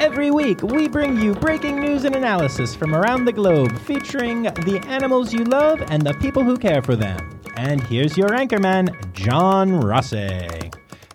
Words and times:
Every 0.00 0.30
week, 0.30 0.62
we 0.62 0.86
bring 0.86 1.20
you 1.20 1.34
breaking 1.34 1.80
news 1.80 2.04
and 2.04 2.14
analysis 2.14 2.72
from 2.72 2.94
around 2.94 3.24
the 3.24 3.32
globe 3.32 3.76
featuring 3.80 4.44
the 4.44 4.80
animals 4.86 5.32
you 5.32 5.42
love 5.42 5.82
and 5.90 6.02
the 6.02 6.14
people 6.14 6.44
who 6.44 6.56
care 6.56 6.80
for 6.82 6.94
them. 6.94 7.40
And 7.56 7.82
here's 7.82 8.16
your 8.16 8.28
anchorman, 8.28 9.12
John 9.12 9.80
Rossi. 9.80 10.70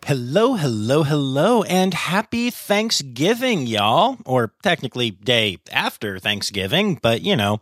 Hello, 0.05 0.55
hello, 0.55 1.03
hello, 1.03 1.63
and 1.63 1.93
happy 1.93 2.49
Thanksgiving, 2.49 3.67
y'all. 3.67 4.17
Or 4.25 4.51
technically, 4.63 5.11
day 5.11 5.59
after 5.71 6.19
Thanksgiving, 6.19 6.99
but 7.01 7.21
you 7.21 7.37
know, 7.37 7.61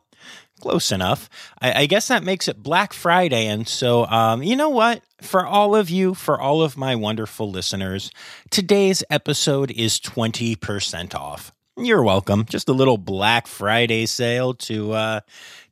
close 0.59 0.91
enough. 0.91 1.29
I, 1.61 1.81
I, 1.81 1.85
guess 1.85 2.07
that 2.07 2.23
makes 2.23 2.47
it 2.47 2.63
Black 2.63 2.93
Friday. 2.93 3.47
And 3.47 3.67
so, 3.67 4.05
um, 4.05 4.41
you 4.41 4.55
know 4.55 4.69
what? 4.69 5.03
For 5.21 5.45
all 5.45 5.75
of 5.75 5.89
you, 5.89 6.15
for 6.15 6.41
all 6.41 6.63
of 6.63 6.75
my 6.75 6.95
wonderful 6.95 7.49
listeners, 7.49 8.11
today's 8.49 9.03
episode 9.09 9.69
is 9.69 9.99
20% 9.99 11.13
off. 11.13 11.51
You're 11.77 12.03
welcome. 12.03 12.45
Just 12.45 12.67
a 12.69 12.73
little 12.73 12.97
Black 12.97 13.45
Friday 13.47 14.07
sale 14.07 14.55
to 14.55 14.91
uh, 14.91 15.19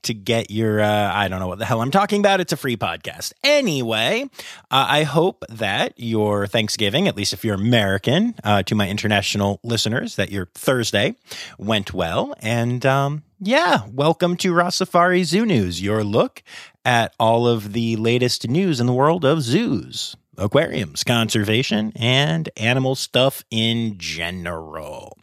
to 0.04 0.14
get 0.14 0.50
your 0.50 0.80
uh, 0.80 1.12
I 1.14 1.28
don't 1.28 1.40
know 1.40 1.48
what 1.48 1.60
the 1.60 1.66
hell 1.66 1.82
I'm 1.82 1.92
talking 1.92 2.22
about. 2.22 2.40
It's 2.40 2.54
a 2.54 2.58
free 2.58 2.78
podcast. 2.78 3.34
Anyway, 3.44 4.24
uh, 4.72 4.86
I 4.88 5.04
hope 5.04 5.44
that 5.50 5.94
your 5.98 6.48
Thanksgiving, 6.48 7.08
at 7.08 7.18
least 7.18 7.34
if 7.34 7.44
you're 7.44 7.56
American, 7.56 8.36
uh, 8.44 8.64
to 8.64 8.76
my 8.76 8.88
international 8.88 9.60
listeners, 9.64 10.16
that 10.16 10.32
your 10.32 10.48
Thursday 10.56 11.16
went 11.58 11.94
well. 11.94 12.34
And 12.40 12.86
um, 12.86 13.24
yeah, 13.42 13.82
welcome 13.92 14.38
to 14.38 14.54
Rossafari 14.54 15.26
Zoo 15.26 15.46
News, 15.46 15.82
your 15.82 16.04
look 16.04 16.44
at 16.90 17.14
all 17.20 17.48
of 17.48 17.74
the 17.74 17.96
latest 17.98 18.50
news 18.50 18.80
in 18.80 18.88
the 18.88 18.94
world 18.94 19.24
of 19.24 19.44
zoos 19.44 20.16
aquariums, 20.40 21.04
conservation, 21.04 21.94
and 21.96 22.50
animal 22.58 22.96
stuff 22.96 23.44
in 23.52 23.96
general. 24.00 25.16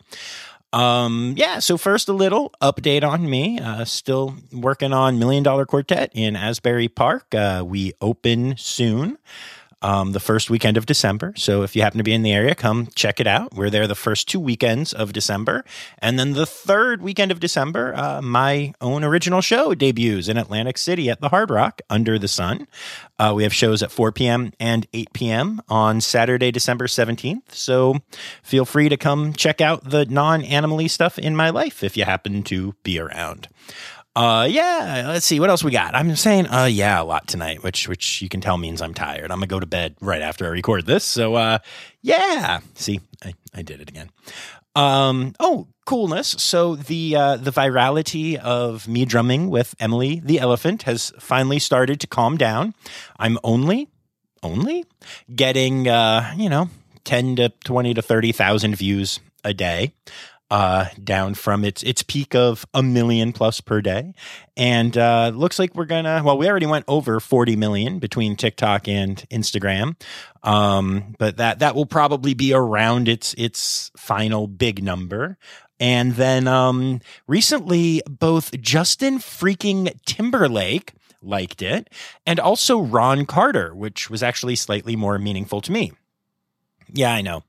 Um, 0.73 1.35
yeah, 1.37 1.59
so 1.59 1.77
first 1.77 2.09
a 2.09 2.13
little 2.13 2.53
update 2.63 3.03
on 3.03 3.29
me. 3.29 3.59
Uh, 3.59 3.85
still 3.85 4.37
working 4.53 4.93
on 4.93 5.19
Million 5.19 5.43
Dollar 5.43 5.67
Quartet 5.67 6.13
in 6.15 6.37
Asbury 6.37 6.87
Park. 6.87 7.35
Uh, 7.35 7.65
we 7.67 7.95
open 8.01 8.57
soon 8.57 9.19
um, 9.83 10.13
the 10.13 10.21
first 10.21 10.51
weekend 10.51 10.77
of 10.77 10.87
December. 10.87 11.33
So 11.37 11.63
if 11.63 11.77
you 11.77 11.83
happen 11.83 11.99
to 11.99 12.05
be 12.05 12.13
in 12.13 12.23
the 12.23 12.33
area, 12.33 12.55
come 12.55 12.89
check 12.95 13.21
it 13.21 13.27
out. 13.27 13.55
We're 13.55 13.71
there 13.71 13.87
the 13.87 13.95
first 13.95 14.29
two 14.29 14.41
weekends 14.41 14.93
of 14.93 15.13
December. 15.13 15.65
And 15.99 16.19
then 16.19 16.33
the 16.33 16.47
third 16.47 17.03
weekend 17.03 17.31
of 17.31 17.41
December, 17.41 17.95
uh, 17.95 18.23
my 18.23 18.73
own 18.81 19.05
original 19.05 19.41
show 19.41 19.75
debuts 19.75 20.29
in 20.29 20.37
Atlantic 20.37 20.79
City 20.79 21.11
at 21.11 21.21
the 21.21 21.29
Hard 21.29 21.51
Rock 21.51 21.83
Under 21.91 22.19
the 22.19 22.29
Sun. 22.29 22.67
Uh, 23.19 23.33
we 23.35 23.43
have 23.43 23.55
shows 23.55 23.83
at 23.83 23.91
4 23.91 24.13
p.m. 24.13 24.53
and 24.59 24.87
8 24.93 25.13
p.m. 25.13 25.61
on 25.69 26.01
Saturday, 26.01 26.51
December 26.51 26.87
17th. 26.87 27.53
So 27.53 28.01
feel 28.43 28.65
free 28.65 28.89
to 28.89 28.97
come 28.97 29.33
check 29.33 29.61
out 29.61 29.91
the 29.91 30.07
non 30.07 30.43
animally 30.43 30.89
stuff 30.89 31.19
in 31.19 31.37
my 31.37 31.51
life 31.51 31.83
if 31.83 31.97
you 31.97 32.05
happen 32.05 32.43
to 32.45 32.75
be 32.83 32.99
around. 32.99 33.49
Uh, 34.17 34.49
yeah. 34.49 35.05
Let's 35.09 35.27
see 35.27 35.39
what 35.41 35.51
else 35.51 35.63
we 35.63 35.71
got. 35.71 35.95
I'm 35.95 36.17
saying, 36.17 36.47
uh, 36.47 36.65
yeah, 36.65 37.03
a 37.03 37.05
lot 37.05 37.27
tonight, 37.27 37.63
which 37.63 37.87
which 37.87 38.23
you 38.23 38.31
can 38.31 38.41
tell 38.41 38.57
means 38.57 38.81
I'm 38.81 38.95
tired. 38.95 39.31
I'm 39.31 39.37
gonna 39.37 39.47
go 39.47 39.61
to 39.61 39.67
bed 39.67 39.95
right 40.01 40.23
after 40.23 40.47
I 40.47 40.49
record 40.49 40.87
this. 40.87 41.05
So, 41.05 41.35
uh, 41.35 41.59
yeah. 42.01 42.61
See, 42.75 43.03
I, 43.23 43.35
I 43.55 43.61
did 43.61 43.83
it 43.83 43.91
again. 43.91 44.09
Um, 44.75 45.35
oh, 45.39 45.69
coolness. 45.85 46.29
So 46.29 46.77
the 46.77 47.15
uh, 47.15 47.37
the 47.37 47.51
virality 47.51 48.37
of 48.37 48.89
me 48.89 49.05
drumming 49.05 49.51
with 49.51 49.75
Emily 49.79 50.23
the 50.25 50.41
elephant 50.41 50.85
has 50.85 51.13
finally 51.19 51.59
started 51.59 52.01
to 52.01 52.07
calm 52.07 52.39
down. 52.39 52.73
I'm 53.19 53.39
only 53.45 53.89
only 54.43 54.87
getting 55.35 55.89
uh, 55.89 56.33
you 56.39 56.49
know, 56.49 56.71
10 57.05 57.37
to 57.37 57.49
20 57.65 57.95
to 57.95 58.03
30,000 58.03 58.77
views 58.77 59.21
a 59.45 59.53
day 59.53 59.93
uh, 60.51 60.87
down 61.03 61.35
from 61.35 61.65
its 61.65 61.83
its 61.83 62.03
peak 62.03 62.35
of 62.35 62.65
a 62.73 62.83
million 62.83 63.33
plus 63.33 63.61
per 63.61 63.81
day, 63.81 64.13
and 64.57 64.97
uh, 64.97 65.33
looks 65.35 65.59
like 65.59 65.75
we're 65.75 65.87
gonna. 65.87 66.23
Well, 66.25 66.39
we 66.39 66.49
already 66.49 66.67
went 66.67 66.85
over 66.89 67.21
forty 67.21 67.57
million 67.57 67.99
between 67.99 68.37
TikTok 68.37 68.89
and 68.89 69.17
Instagram, 69.31 70.01
um, 70.43 71.15
but 71.19 71.39
that 71.39 71.59
that 71.59 71.75
will 71.75 71.87
probably 71.87 72.35
be 72.35 72.53
around 72.53 73.09
its 73.09 73.35
its 73.35 73.91
final 73.97 74.47
big 74.47 74.83
number. 74.83 75.37
And 75.79 76.15
then 76.15 76.49
um, 76.49 77.01
recently, 77.27 78.03
both 78.09 78.59
Justin 78.61 79.19
freaking 79.19 79.93
Timberlake 80.07 80.95
liked 81.21 81.61
it, 81.61 81.91
and 82.25 82.39
also 82.41 82.81
Ron 82.81 83.27
Carter, 83.27 83.75
which 83.75 84.09
was 84.09 84.23
actually 84.23 84.57
slightly 84.57 84.97
more 84.97 85.19
meaningful 85.19 85.61
to 85.61 85.73
me. 85.73 85.93
Yeah, 86.97 87.13
I 87.13 87.21
know. 87.21 87.43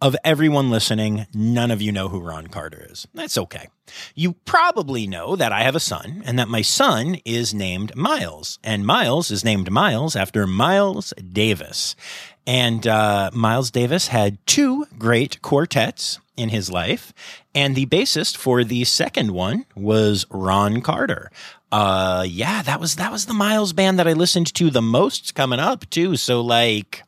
Of 0.00 0.16
everyone 0.24 0.70
listening, 0.70 1.26
none 1.34 1.70
of 1.70 1.82
you 1.82 1.92
know 1.92 2.08
who 2.08 2.20
Ron 2.20 2.46
Carter 2.46 2.86
is. 2.90 3.06
That's 3.12 3.36
okay. 3.36 3.68
You 4.14 4.32
probably 4.46 5.06
know 5.06 5.36
that 5.36 5.52
I 5.52 5.62
have 5.62 5.76
a 5.76 5.80
son 5.80 6.22
and 6.24 6.38
that 6.38 6.48
my 6.48 6.62
son 6.62 7.18
is 7.26 7.52
named 7.52 7.94
Miles. 7.94 8.58
And 8.64 8.86
Miles 8.86 9.30
is 9.30 9.44
named 9.44 9.70
Miles 9.70 10.16
after 10.16 10.46
Miles 10.46 11.12
Davis. 11.32 11.96
And 12.46 12.86
uh, 12.86 13.30
Miles 13.34 13.70
Davis 13.70 14.08
had 14.08 14.38
two 14.46 14.86
great 14.98 15.42
quartets 15.42 16.18
in 16.34 16.48
his 16.48 16.70
life. 16.70 17.12
And 17.54 17.76
the 17.76 17.86
bassist 17.86 18.38
for 18.38 18.64
the 18.64 18.84
second 18.84 19.32
one 19.32 19.66
was 19.76 20.24
Ron 20.30 20.80
Carter. 20.80 21.30
Uh, 21.70 22.24
yeah, 22.26 22.62
that 22.62 22.80
was 22.80 22.96
that 22.96 23.12
was 23.12 23.26
the 23.26 23.34
Miles 23.34 23.74
band 23.74 23.98
that 23.98 24.08
I 24.08 24.14
listened 24.14 24.54
to 24.54 24.70
the 24.70 24.82
most 24.82 25.34
coming 25.34 25.60
up 25.60 25.88
too. 25.90 26.16
So 26.16 26.40
like 26.40 27.02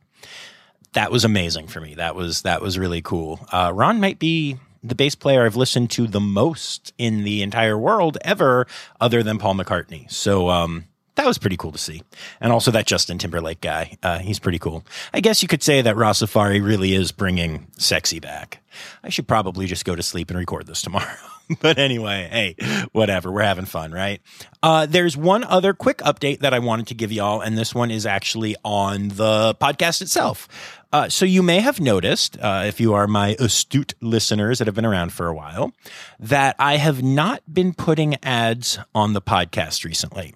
that 0.93 1.11
was 1.11 1.25
amazing 1.25 1.69
for 1.69 1.81
me. 1.81 1.95
That 1.95 2.15
was 2.15 2.43
that 2.43 2.63
was 2.63 2.79
really 2.79 3.03
cool. 3.03 3.47
Uh, 3.53 3.73
Ron 3.75 4.01
might 4.01 4.19
be 4.19 4.57
the 4.83 4.95
bass 4.95 5.15
player 5.15 5.45
I've 5.45 5.57
listened 5.57 5.91
to 5.93 6.07
the 6.07 6.21
most 6.21 6.93
in 6.99 7.25
the 7.25 7.43
entire 7.43 7.77
world 7.77 8.19
ever, 8.23 8.67
other 9.01 9.23
than 9.23 9.39
Paul 9.39 9.55
McCartney. 9.55 10.11
So 10.11 10.49
um, 10.49 10.85
that 11.16 11.27
was 11.27 11.38
pretty 11.38 11.56
cool 11.56 11.72
to 11.72 11.78
see. 11.78 12.03
And 12.41 12.53
also 12.53 12.71
that 12.71 12.87
Justin 12.87 13.19
Timberlake 13.19 13.60
guy, 13.60 13.97
uh, 14.03 14.19
he's 14.19 14.38
pretty 14.38 14.59
cool. 14.59 14.84
I 15.12 15.21
guess 15.21 15.43
you 15.43 15.49
could 15.49 15.62
say 15.62 15.82
that 15.82 15.97
Rossafari 15.97 16.65
really 16.65 16.94
is 16.94 17.12
bringing 17.12 17.66
sexy 17.78 18.21
back. 18.21 18.62
I 19.03 19.09
should 19.09 19.26
probably 19.26 19.66
just 19.66 19.84
go 19.84 19.97
to 19.97 20.03
sleep 20.03 20.31
and 20.31 20.38
record 20.38 20.66
this 20.66 20.82
tomorrow. 20.82 21.06
but 21.60 21.78
anyway, 21.78 22.28
hey, 22.31 22.87
whatever. 22.93 23.32
We're 23.32 23.43
having 23.43 23.65
fun, 23.65 23.93
right? 23.93 24.21
Uh, 24.62 24.87
there's 24.87 25.16
one 25.16 25.44
other 25.44 25.72
quick 25.72 25.99
update 25.99 26.41
that 26.41 26.53
I 26.53 26.59
wanted 26.59 26.88
to 26.88 26.94
give 26.94 27.12
y'all, 27.12 27.41
and 27.41 27.56
this 27.56 27.75
one 27.75 27.91
is 27.91 28.05
actually 28.05 28.56
on 28.65 29.09
the 29.09 29.55
podcast 29.60 30.03
itself. 30.03 30.49
Uh, 30.93 31.09
so 31.09 31.25
you 31.25 31.43
may 31.43 31.60
have 31.60 31.81
noticed, 31.81 32.38
uh, 32.41 32.65
if 32.66 32.81
you 32.81 32.94
are 32.94 33.06
my 33.06 33.37
astute 33.38 33.94
listeners 34.00 34.59
that 34.59 34.66
have 34.66 34.75
been 34.75 34.87
around 34.87 35.12
for 35.12 35.28
a 35.28 35.34
while, 35.34 35.72
that 36.19 36.56
I 36.59 36.76
have 36.76 37.03
not 37.03 37.43
been 37.53 37.75
putting 37.75 38.16
ads 38.22 38.78
on 38.94 39.12
the 39.12 39.22
podcast 39.22 39.84
recently. 39.84 40.34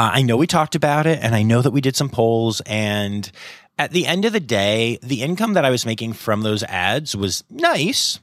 Uh, 0.00 0.12
I 0.14 0.22
know 0.22 0.38
we 0.38 0.46
talked 0.46 0.76
about 0.76 1.06
it, 1.06 1.18
and 1.20 1.34
I 1.34 1.42
know 1.42 1.60
that 1.60 1.72
we 1.72 1.82
did 1.82 1.94
some 1.94 2.08
polls, 2.08 2.62
and 2.64 3.30
at 3.78 3.90
the 3.90 4.06
end 4.06 4.24
of 4.24 4.32
the 4.32 4.40
day, 4.40 4.98
the 5.02 5.20
income 5.20 5.52
that 5.52 5.66
I 5.66 5.68
was 5.68 5.84
making 5.84 6.14
from 6.14 6.40
those 6.40 6.62
ads 6.62 7.14
was 7.14 7.44
nice 7.50 8.18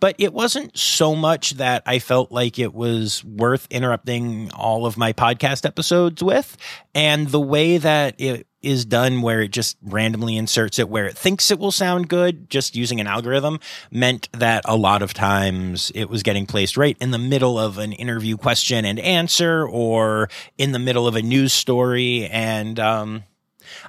but 0.00 0.16
it 0.18 0.32
wasn't 0.32 0.76
so 0.76 1.14
much 1.14 1.52
that 1.52 1.82
I 1.86 1.98
felt 1.98 2.32
like 2.32 2.58
it 2.58 2.74
was 2.74 3.24
worth 3.24 3.66
interrupting 3.70 4.50
all 4.52 4.86
of 4.86 4.96
my 4.96 5.12
podcast 5.12 5.64
episodes 5.64 6.22
with. 6.22 6.56
And 6.94 7.28
the 7.28 7.40
way 7.40 7.78
that 7.78 8.16
it 8.18 8.46
is 8.62 8.84
done, 8.84 9.22
where 9.22 9.40
it 9.40 9.48
just 9.48 9.76
randomly 9.82 10.36
inserts 10.36 10.78
it 10.78 10.88
where 10.88 11.06
it 11.06 11.16
thinks 11.16 11.50
it 11.50 11.58
will 11.58 11.72
sound 11.72 12.08
good, 12.08 12.50
just 12.50 12.76
using 12.76 13.00
an 13.00 13.06
algorithm, 13.06 13.58
meant 13.90 14.28
that 14.32 14.62
a 14.64 14.76
lot 14.76 15.02
of 15.02 15.14
times 15.14 15.90
it 15.94 16.10
was 16.10 16.22
getting 16.22 16.46
placed 16.46 16.76
right 16.76 16.96
in 17.00 17.10
the 17.10 17.18
middle 17.18 17.58
of 17.58 17.78
an 17.78 17.92
interview 17.92 18.36
question 18.36 18.84
and 18.84 18.98
answer 18.98 19.66
or 19.66 20.28
in 20.58 20.72
the 20.72 20.78
middle 20.78 21.06
of 21.06 21.16
a 21.16 21.22
news 21.22 21.52
story. 21.52 22.26
And, 22.26 22.78
um, 22.78 23.24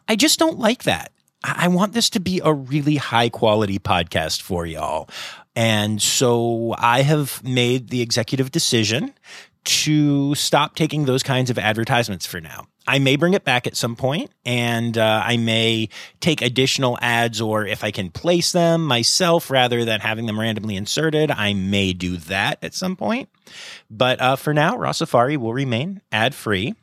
I 0.07 0.15
just 0.15 0.39
don't 0.39 0.59
like 0.59 0.83
that. 0.83 1.12
I 1.44 1.67
want 1.69 1.94
this 1.94 2.09
to 2.12 2.19
be 2.19 2.39
a 2.44 2.53
really 2.53 2.97
high 2.97 3.29
quality 3.29 3.79
podcast 3.79 4.41
for 4.41 4.65
y'all. 4.65 5.09
And 5.56 6.01
so 6.01 6.75
I 6.77 7.01
have 7.01 7.44
made 7.44 7.89
the 7.89 8.01
executive 8.01 8.51
decision 8.51 9.13
to 9.63 10.35
stop 10.35 10.75
taking 10.75 11.06
those 11.06 11.24
kinds 11.24 11.50
of 11.50 11.57
advertisements 11.57 12.25
for 12.25 12.39
now. 12.39 12.67
I 12.87 12.99
may 12.99 13.15
bring 13.15 13.33
it 13.33 13.43
back 13.43 13.67
at 13.67 13.75
some 13.75 13.95
point 13.95 14.31
and 14.45 14.97
uh, 14.97 15.23
I 15.25 15.37
may 15.37 15.89
take 16.19 16.41
additional 16.41 16.97
ads 17.01 17.39
or 17.39 17.65
if 17.65 17.83
I 17.83 17.91
can 17.91 18.09
place 18.09 18.51
them 18.51 18.85
myself 18.85 19.51
rather 19.51 19.85
than 19.85 20.01
having 20.01 20.25
them 20.25 20.39
randomly 20.39 20.75
inserted, 20.75 21.31
I 21.31 21.53
may 21.53 21.93
do 21.93 22.17
that 22.17 22.57
at 22.63 22.73
some 22.73 22.95
point. 22.95 23.29
But 23.89 24.19
uh, 24.19 24.35
for 24.35 24.53
now, 24.53 24.77
Rossafari 24.77 25.37
will 25.37 25.53
remain 25.53 26.01
ad 26.11 26.33
free. 26.33 26.75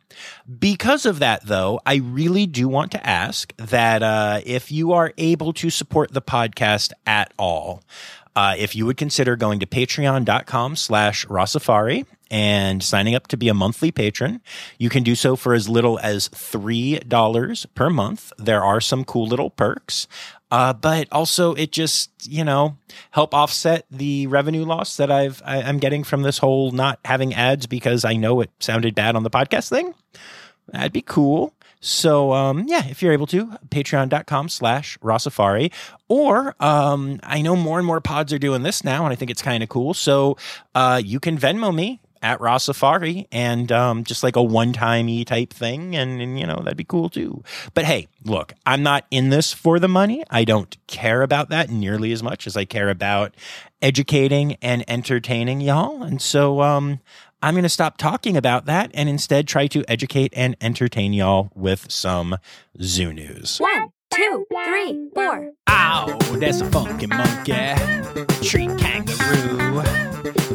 Because 0.59 1.07
of 1.07 1.21
that, 1.21 1.47
though, 1.47 1.81
I 1.87 1.97
really 1.97 2.47
do 2.47 2.69
want 2.69 2.93
to 2.93 3.07
ask 3.07 3.55
that 3.57 4.03
uh, 4.03 4.41
if 4.45 4.73
you 4.73 4.93
are 4.93 5.13
able 5.17 5.53
to 5.55 5.71
support 5.71 6.13
the 6.13 6.23
podcast 6.23 6.93
at 7.07 7.33
all, 7.39 7.83
uh, 8.35 8.55
if 8.57 8.77
you 8.77 8.87
would 8.87 8.97
consider 8.97 9.37
going 9.37 9.61
to 9.61 9.67
patreon.com 9.67 10.77
slash 10.77 11.27
Safari 11.47 12.05
and 12.31 12.83
signing 12.83 13.15
up 13.15 13.27
to 13.29 13.37
be 13.37 13.49
a 13.49 13.55
monthly 13.55 13.91
patron. 13.91 14.41
You 14.79 14.89
can 14.89 15.03
do 15.03 15.15
so 15.15 15.37
for 15.37 15.55
as 15.55 15.69
little 15.69 15.99
as 16.01 16.29
$3 16.29 17.67
per 17.75 17.91
month. 17.91 18.33
There 18.39 18.63
are 18.63 18.81
some 18.81 19.05
cool 19.05 19.27
little 19.27 19.51
perks. 19.51 20.07
Uh, 20.51 20.73
but 20.73 21.09
also 21.13 21.55
it 21.55 21.73
just, 21.73 22.11
you 22.27 22.43
know, 22.43 22.77
help 23.11 23.35
offset 23.35 23.85
the 23.91 24.27
revenue 24.29 24.65
loss 24.65 24.97
that 24.97 25.11
I've, 25.11 25.43
I, 25.45 25.61
I'm 25.63 25.79
getting 25.79 26.05
from 26.05 26.23
this 26.23 26.39
whole 26.39 26.71
not 26.71 26.99
having 27.05 27.35
ads 27.35 27.67
because 27.67 28.05
I 28.05 28.15
know 28.15 28.41
it 28.41 28.51
sounded 28.59 28.95
bad 28.95 29.15
on 29.15 29.25
the 29.25 29.31
podcast 29.31 29.69
thing. 29.69 29.95
That'd 30.69 30.93
be 30.93 31.03
cool. 31.03 31.55
So, 31.81 32.33
um, 32.33 32.65
yeah, 32.67 32.87
if 32.89 33.03
you're 33.03 33.13
able 33.13 33.29
to, 33.29 33.47
patreon.com 33.69 34.49
slash 34.49 34.99
Rossafari. 34.99 35.73
Or, 36.09 36.57
um, 36.61 37.21
I 37.23 37.41
know 37.41 37.55
more 37.55 37.79
and 37.79 37.87
more 37.87 38.01
pods 38.01 38.33
are 38.33 38.39
doing 38.39 38.63
this 38.63 38.83
now, 38.83 39.05
and 39.05 39.13
I 39.13 39.15
think 39.15 39.31
it's 39.31 39.43
kind 39.43 39.63
of 39.63 39.69
cool. 39.69 39.95
So, 39.95 40.37
uh, 40.75 41.01
you 41.05 41.21
can 41.21 41.39
Venmo 41.39 41.73
me 41.73 42.01
at 42.23 42.39
Rossafari 42.41 43.27
and 43.31 43.71
um, 43.73 44.05
just 44.05 44.23
like 44.23 44.37
a 44.37 44.43
one 44.43 44.73
timey 44.73 45.25
type 45.25 45.53
thing. 45.53 45.97
And, 45.97 46.21
and, 46.21 46.39
you 46.39 46.47
know, 46.47 46.57
that'd 46.57 46.77
be 46.77 46.85
cool 46.85 47.09
too. 47.09 47.43
But 47.75 47.85
hey, 47.85 48.09
look, 48.25 48.53
I'm 48.67 48.83
not 48.83 49.05
in 49.11 49.31
this 49.31 49.53
for 49.53 49.79
the 49.79 49.89
money. 49.89 50.25
I 50.31 50.45
don't 50.45 50.77
care 50.87 51.23
about 51.23 51.49
that 51.51 51.71
nearly 51.71 52.13
as 52.13 52.23
much 52.23 52.47
as 52.47 52.57
I 52.57 52.65
care 52.65 52.91
about 52.91 53.35
educating 53.81 54.57
and 54.63 54.85
entertaining 54.89 55.61
y'all. 55.61 56.03
And 56.03 56.21
so 56.21 56.63
um, 56.63 57.01
I'm 57.43 57.55
going 57.55 57.63
to 57.63 57.69
stop 57.69 57.99
talking 57.99 58.37
about 58.37 58.67
that 58.67 58.91
and 58.95 59.09
instead 59.09 59.47
try 59.47 59.67
to 59.69 59.85
educate 59.89 60.33
and 60.35 60.57
entertain 60.61 61.13
y'all 61.13 61.51
with 61.55 61.91
some 61.91 62.37
zoo 62.81 63.13
news. 63.13 63.61
Two, 64.19 64.47
three, 64.67 65.09
four. 65.15 65.53
Ow, 65.69 66.19
there's 66.39 66.61
a 66.61 66.65
funky 66.71 67.07
monkey, 67.07 67.53
tree 68.43 68.67
kangaroo, 68.77 69.79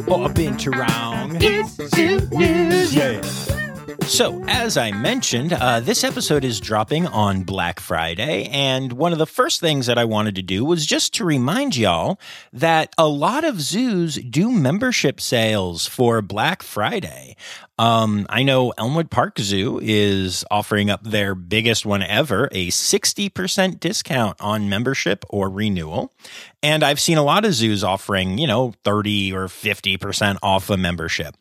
or 0.06 0.26
a 0.26 0.32
binturong. 0.32 1.38
It's 1.40 1.96
zoo 1.96 2.20
news. 2.36 2.94
Yeah. 2.94 3.22
So, 4.06 4.44
as 4.48 4.76
I 4.76 4.90
mentioned, 4.90 5.54
uh, 5.54 5.80
this 5.80 6.04
episode 6.04 6.44
is 6.44 6.60
dropping 6.60 7.06
on 7.06 7.42
Black 7.42 7.80
Friday. 7.80 8.48
And 8.52 8.92
one 8.92 9.12
of 9.12 9.18
the 9.18 9.26
first 9.26 9.60
things 9.60 9.86
that 9.86 9.96
I 9.96 10.04
wanted 10.04 10.34
to 10.34 10.42
do 10.42 10.62
was 10.62 10.84
just 10.84 11.14
to 11.14 11.24
remind 11.24 11.74
y'all 11.74 12.20
that 12.52 12.92
a 12.98 13.08
lot 13.08 13.44
of 13.44 13.62
zoos 13.62 14.16
do 14.16 14.50
membership 14.50 15.22
sales 15.22 15.86
for 15.86 16.20
Black 16.20 16.62
Friday. 16.62 17.34
Um, 17.76 18.26
I 18.28 18.44
know 18.44 18.72
Elmwood 18.78 19.10
Park 19.10 19.38
Zoo 19.40 19.80
is 19.82 20.44
offering 20.48 20.90
up 20.90 21.02
their 21.02 21.34
biggest 21.34 21.84
one 21.84 22.02
ever, 22.02 22.48
a 22.52 22.68
60% 22.68 23.80
discount 23.80 24.40
on 24.40 24.68
membership 24.68 25.24
or 25.28 25.50
renewal. 25.50 26.12
And 26.62 26.84
I've 26.84 27.00
seen 27.00 27.18
a 27.18 27.22
lot 27.24 27.44
of 27.44 27.52
zoos 27.52 27.82
offering, 27.82 28.38
you 28.38 28.46
know, 28.46 28.74
30 28.84 29.32
or 29.32 29.46
50% 29.48 30.38
off 30.40 30.70
a 30.70 30.76
membership. 30.76 31.34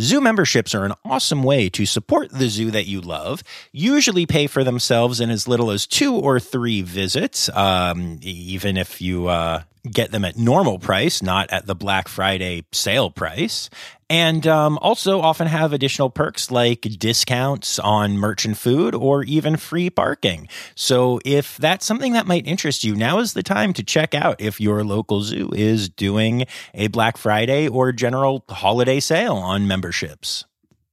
Zoo 0.00 0.20
memberships 0.20 0.74
are 0.76 0.84
an 0.84 0.94
awesome 1.04 1.42
way 1.42 1.68
to 1.70 1.84
support 1.84 2.30
the 2.30 2.48
zoo 2.48 2.70
that 2.70 2.86
you 2.86 3.00
love, 3.00 3.42
usually 3.72 4.26
pay 4.26 4.46
for 4.46 4.62
themselves 4.62 5.20
in 5.20 5.28
as 5.28 5.48
little 5.48 5.72
as 5.72 5.86
two 5.88 6.14
or 6.14 6.38
three 6.38 6.82
visits, 6.82 7.48
um, 7.50 8.20
even 8.22 8.76
if 8.76 9.00
you, 9.00 9.26
uh, 9.26 9.62
get 9.90 10.10
them 10.10 10.24
at 10.24 10.36
normal 10.36 10.78
price, 10.78 11.22
not 11.22 11.50
at 11.50 11.66
the 11.66 11.74
Black 11.74 12.08
Friday 12.08 12.64
sale 12.72 13.10
price. 13.10 13.70
And 14.08 14.44
um, 14.46 14.76
also 14.82 15.20
often 15.20 15.46
have 15.46 15.72
additional 15.72 16.10
perks 16.10 16.50
like 16.50 16.80
discounts 16.98 17.78
on 17.78 18.18
merchant 18.18 18.56
food 18.56 18.94
or 18.94 19.22
even 19.22 19.56
free 19.56 19.88
parking. 19.88 20.48
So 20.74 21.20
if 21.24 21.56
that's 21.58 21.86
something 21.86 22.14
that 22.14 22.26
might 22.26 22.46
interest 22.46 22.82
you, 22.82 22.96
now 22.96 23.20
is 23.20 23.34
the 23.34 23.44
time 23.44 23.72
to 23.74 23.84
check 23.84 24.12
out 24.12 24.40
if 24.40 24.60
your 24.60 24.82
local 24.82 25.22
zoo 25.22 25.50
is 25.54 25.88
doing 25.88 26.46
a 26.74 26.88
Black 26.88 27.16
Friday 27.16 27.68
or 27.68 27.92
general 27.92 28.44
holiday 28.48 28.98
sale 28.98 29.36
on 29.36 29.68
memberships. 29.68 30.44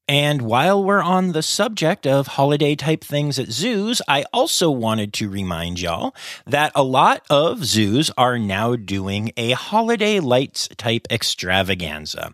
And 0.10 0.42
while 0.42 0.82
we're 0.82 1.04
on 1.04 1.34
the 1.34 1.44
subject 1.44 2.08
of 2.08 2.28
holiday 2.28 2.76
type 2.76 3.04
things 3.04 3.38
at 3.38 3.52
zoos, 3.52 4.02
I 4.08 4.24
also 4.32 4.72
wanted 4.72 5.12
to 5.16 5.30
remind 5.30 5.82
y'all 5.82 6.16
that 6.46 6.72
a 6.76 6.84
lot 6.84 7.26
of 7.30 7.66
zoos 7.66 8.10
are 8.18 8.40
now 8.40 8.78
doing 8.78 9.34
a 9.36 9.52
holiday 9.52 10.22
lights 10.22 10.70
type 10.78 11.08
extravaganza. 11.12 12.34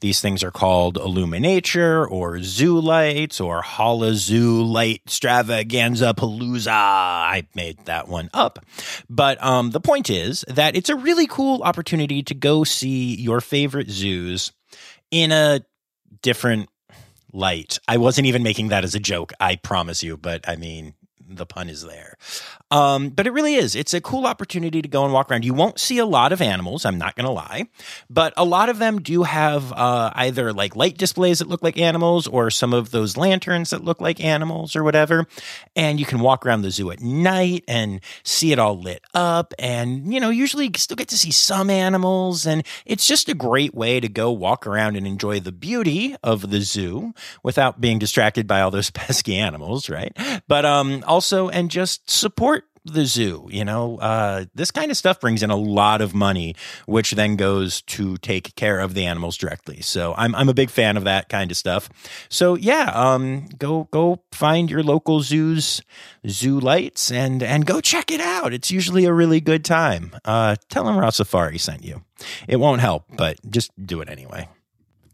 These 0.00 0.20
things 0.20 0.42
are 0.42 0.50
called 0.50 0.96
Illuminature 0.96 2.10
or 2.10 2.42
Zoo 2.42 2.80
Lights 2.80 3.40
or 3.40 3.62
Holla 3.62 4.14
Zoo 4.14 4.64
Light 4.64 5.02
Extravaganza 5.06 6.14
Palooza. 6.14 6.72
I 6.72 7.46
made 7.54 7.84
that 7.84 8.08
one 8.08 8.30
up. 8.34 8.58
But 9.08 9.40
um, 9.44 9.70
the 9.70 9.80
point 9.80 10.10
is 10.10 10.44
that 10.48 10.74
it's 10.74 10.90
a 10.90 10.96
really 10.96 11.28
cool 11.28 11.62
opportunity 11.62 12.24
to 12.24 12.34
go 12.34 12.64
see 12.64 13.14
your 13.14 13.40
favorite 13.40 13.90
zoos 13.90 14.50
in 15.12 15.30
a 15.30 15.60
different 16.22 16.68
light. 17.32 17.78
I 17.88 17.96
wasn't 17.96 18.26
even 18.26 18.42
making 18.42 18.68
that 18.68 18.84
as 18.84 18.94
a 18.94 19.00
joke, 19.00 19.32
I 19.40 19.56
promise 19.56 20.02
you, 20.02 20.16
but 20.16 20.48
I 20.48 20.56
mean, 20.56 20.94
the 21.36 21.46
pun 21.46 21.68
is 21.68 21.82
there. 21.82 22.16
Um, 22.70 23.10
but 23.10 23.26
it 23.26 23.32
really 23.32 23.54
is. 23.54 23.74
It's 23.74 23.94
a 23.94 24.00
cool 24.00 24.26
opportunity 24.26 24.82
to 24.82 24.88
go 24.88 25.04
and 25.04 25.12
walk 25.12 25.30
around. 25.30 25.44
You 25.44 25.54
won't 25.54 25.78
see 25.78 25.98
a 25.98 26.06
lot 26.06 26.32
of 26.32 26.40
animals, 26.40 26.84
I'm 26.84 26.98
not 26.98 27.16
going 27.16 27.26
to 27.26 27.32
lie, 27.32 27.68
but 28.08 28.32
a 28.36 28.44
lot 28.44 28.68
of 28.68 28.78
them 28.78 29.00
do 29.00 29.24
have 29.24 29.72
uh, 29.72 30.10
either 30.14 30.52
like 30.52 30.76
light 30.76 30.96
displays 30.96 31.40
that 31.40 31.48
look 31.48 31.62
like 31.62 31.78
animals 31.78 32.26
or 32.26 32.50
some 32.50 32.72
of 32.72 32.90
those 32.90 33.16
lanterns 33.16 33.70
that 33.70 33.84
look 33.84 34.00
like 34.00 34.22
animals 34.22 34.74
or 34.74 34.84
whatever. 34.84 35.26
And 35.76 36.00
you 36.00 36.06
can 36.06 36.20
walk 36.20 36.46
around 36.46 36.62
the 36.62 36.70
zoo 36.70 36.90
at 36.90 37.00
night 37.00 37.64
and 37.68 38.00
see 38.22 38.52
it 38.52 38.58
all 38.58 38.78
lit 38.78 39.02
up. 39.14 39.52
And, 39.58 40.12
you 40.12 40.20
know, 40.20 40.30
usually 40.30 40.66
you 40.66 40.72
still 40.76 40.96
get 40.96 41.08
to 41.08 41.18
see 41.18 41.30
some 41.30 41.70
animals. 41.70 42.46
And 42.46 42.64
it's 42.86 43.06
just 43.06 43.28
a 43.28 43.34
great 43.34 43.74
way 43.74 44.00
to 44.00 44.08
go 44.08 44.30
walk 44.30 44.66
around 44.66 44.96
and 44.96 45.06
enjoy 45.06 45.40
the 45.40 45.52
beauty 45.52 46.16
of 46.22 46.50
the 46.50 46.60
zoo 46.60 47.14
without 47.42 47.80
being 47.80 47.98
distracted 47.98 48.46
by 48.46 48.60
all 48.60 48.70
those 48.70 48.90
pesky 49.02 49.36
animals, 49.36 49.88
right? 49.88 50.16
But 50.48 50.64
um, 50.64 51.04
also, 51.06 51.21
and 51.48 51.70
just 51.70 52.10
support 52.10 52.64
the 52.84 53.06
zoo. 53.06 53.46
You 53.50 53.64
know, 53.64 53.98
uh, 53.98 54.46
this 54.54 54.70
kind 54.70 54.90
of 54.90 54.96
stuff 54.96 55.20
brings 55.20 55.42
in 55.42 55.50
a 55.50 55.56
lot 55.56 56.00
of 56.00 56.14
money, 56.14 56.54
which 56.86 57.12
then 57.12 57.36
goes 57.36 57.82
to 57.82 58.16
take 58.18 58.54
care 58.56 58.80
of 58.80 58.94
the 58.94 59.06
animals 59.06 59.36
directly. 59.36 59.80
So 59.80 60.14
I'm 60.16 60.34
I'm 60.34 60.48
a 60.48 60.54
big 60.54 60.70
fan 60.70 60.96
of 60.96 61.04
that 61.04 61.28
kind 61.28 61.50
of 61.50 61.56
stuff. 61.56 61.88
So 62.28 62.54
yeah, 62.54 62.90
um, 62.94 63.46
go 63.58 63.88
go 63.92 64.22
find 64.32 64.70
your 64.70 64.82
local 64.82 65.20
zoos, 65.20 65.82
zoo 66.28 66.58
lights, 66.58 67.10
and 67.10 67.42
and 67.42 67.66
go 67.66 67.80
check 67.80 68.10
it 68.10 68.20
out. 68.20 68.52
It's 68.52 68.70
usually 68.70 69.04
a 69.04 69.12
really 69.12 69.40
good 69.40 69.64
time. 69.64 70.16
Uh, 70.24 70.56
tell 70.68 70.84
them 70.84 70.96
Rossafari 70.96 71.60
sent 71.60 71.84
you. 71.84 72.02
It 72.48 72.56
won't 72.56 72.80
help, 72.80 73.04
but 73.16 73.38
just 73.50 73.70
do 73.84 74.00
it 74.00 74.08
anyway. 74.08 74.48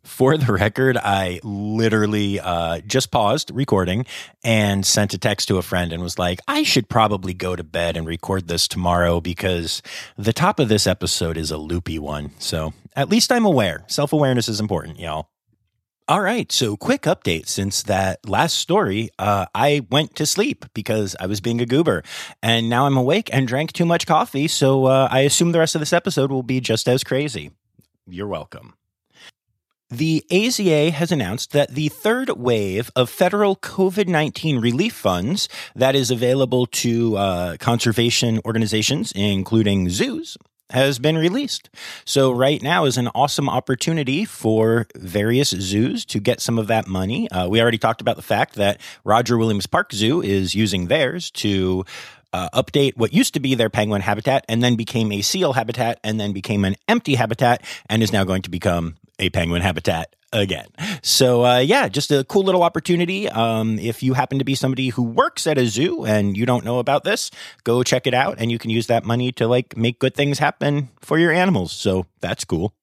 For 0.08 0.38
the 0.38 0.54
record, 0.54 0.96
I 0.96 1.38
literally 1.44 2.40
uh, 2.40 2.80
just 2.80 3.10
paused 3.10 3.50
recording 3.52 4.06
and 4.42 4.84
sent 4.84 5.12
a 5.12 5.18
text 5.18 5.48
to 5.48 5.58
a 5.58 5.62
friend 5.62 5.92
and 5.92 6.02
was 6.02 6.18
like, 6.18 6.40
I 6.48 6.62
should 6.62 6.88
probably 6.88 7.34
go 7.34 7.54
to 7.54 7.62
bed 7.62 7.94
and 7.94 8.06
record 8.06 8.48
this 8.48 8.66
tomorrow 8.66 9.20
because 9.20 9.82
the 10.16 10.32
top 10.32 10.58
of 10.58 10.70
this 10.70 10.86
episode 10.86 11.36
is 11.36 11.50
a 11.50 11.58
loopy 11.58 11.98
one. 11.98 12.30
So 12.38 12.72
at 12.96 13.10
least 13.10 13.30
I'm 13.30 13.44
aware. 13.44 13.84
Self 13.86 14.14
awareness 14.14 14.48
is 14.48 14.60
important, 14.60 14.98
y'all. 14.98 15.28
All 16.08 16.22
right. 16.22 16.50
So, 16.50 16.74
quick 16.74 17.02
update 17.02 17.46
since 17.46 17.82
that 17.82 18.26
last 18.26 18.56
story, 18.56 19.10
uh, 19.18 19.44
I 19.54 19.86
went 19.90 20.16
to 20.16 20.24
sleep 20.24 20.64
because 20.72 21.14
I 21.20 21.26
was 21.26 21.42
being 21.42 21.60
a 21.60 21.66
goober. 21.66 22.02
And 22.42 22.70
now 22.70 22.86
I'm 22.86 22.96
awake 22.96 23.28
and 23.30 23.46
drank 23.46 23.74
too 23.74 23.84
much 23.84 24.06
coffee. 24.06 24.48
So, 24.48 24.86
uh, 24.86 25.08
I 25.10 25.20
assume 25.20 25.52
the 25.52 25.58
rest 25.58 25.74
of 25.74 25.80
this 25.80 25.92
episode 25.92 26.32
will 26.32 26.42
be 26.42 26.60
just 26.62 26.88
as 26.88 27.04
crazy. 27.04 27.50
You're 28.06 28.26
welcome. 28.26 28.72
The 29.90 30.22
AZA 30.30 30.92
has 30.92 31.10
announced 31.10 31.52
that 31.52 31.70
the 31.70 31.88
third 31.88 32.28
wave 32.36 32.90
of 32.94 33.08
federal 33.08 33.56
COVID 33.56 34.06
19 34.06 34.60
relief 34.60 34.92
funds 34.92 35.48
that 35.74 35.94
is 35.94 36.10
available 36.10 36.66
to 36.66 37.16
uh, 37.16 37.56
conservation 37.56 38.38
organizations, 38.44 39.12
including 39.12 39.88
zoos, 39.88 40.36
has 40.68 40.98
been 40.98 41.16
released. 41.16 41.70
So, 42.04 42.30
right 42.30 42.62
now 42.62 42.84
is 42.84 42.98
an 42.98 43.08
awesome 43.14 43.48
opportunity 43.48 44.26
for 44.26 44.86
various 44.94 45.48
zoos 45.48 46.04
to 46.04 46.20
get 46.20 46.42
some 46.42 46.58
of 46.58 46.66
that 46.66 46.86
money. 46.86 47.30
Uh, 47.30 47.48
we 47.48 47.58
already 47.58 47.78
talked 47.78 48.02
about 48.02 48.16
the 48.16 48.22
fact 48.22 48.56
that 48.56 48.82
Roger 49.04 49.38
Williams 49.38 49.66
Park 49.66 49.94
Zoo 49.94 50.20
is 50.20 50.54
using 50.54 50.88
theirs 50.88 51.30
to 51.30 51.86
uh, 52.34 52.50
update 52.50 52.98
what 52.98 53.14
used 53.14 53.32
to 53.32 53.40
be 53.40 53.54
their 53.54 53.70
penguin 53.70 54.02
habitat 54.02 54.44
and 54.50 54.62
then 54.62 54.76
became 54.76 55.12
a 55.12 55.22
seal 55.22 55.54
habitat 55.54 55.98
and 56.04 56.20
then 56.20 56.34
became 56.34 56.66
an 56.66 56.76
empty 56.88 57.14
habitat 57.14 57.62
and 57.88 58.02
is 58.02 58.12
now 58.12 58.22
going 58.24 58.42
to 58.42 58.50
become 58.50 58.96
a 59.18 59.30
penguin 59.30 59.62
habitat 59.62 60.14
again. 60.32 60.66
So 61.02 61.44
uh, 61.44 61.58
yeah, 61.58 61.88
just 61.88 62.10
a 62.10 62.24
cool 62.24 62.42
little 62.42 62.62
opportunity. 62.62 63.28
Um, 63.28 63.78
if 63.78 64.02
you 64.02 64.14
happen 64.14 64.38
to 64.38 64.44
be 64.44 64.54
somebody 64.54 64.88
who 64.88 65.02
works 65.02 65.46
at 65.46 65.58
a 65.58 65.66
zoo 65.66 66.04
and 66.04 66.36
you 66.36 66.46
don't 66.46 66.64
know 66.64 66.78
about 66.78 67.04
this, 67.04 67.30
go 67.64 67.82
check 67.82 68.06
it 68.06 68.14
out, 68.14 68.36
and 68.38 68.50
you 68.50 68.58
can 68.58 68.70
use 68.70 68.86
that 68.88 69.04
money 69.04 69.32
to 69.32 69.46
like 69.46 69.76
make 69.76 69.98
good 69.98 70.14
things 70.14 70.38
happen 70.38 70.90
for 71.00 71.18
your 71.18 71.32
animals. 71.32 71.72
So 71.72 72.06
that's 72.20 72.44
cool. 72.44 72.74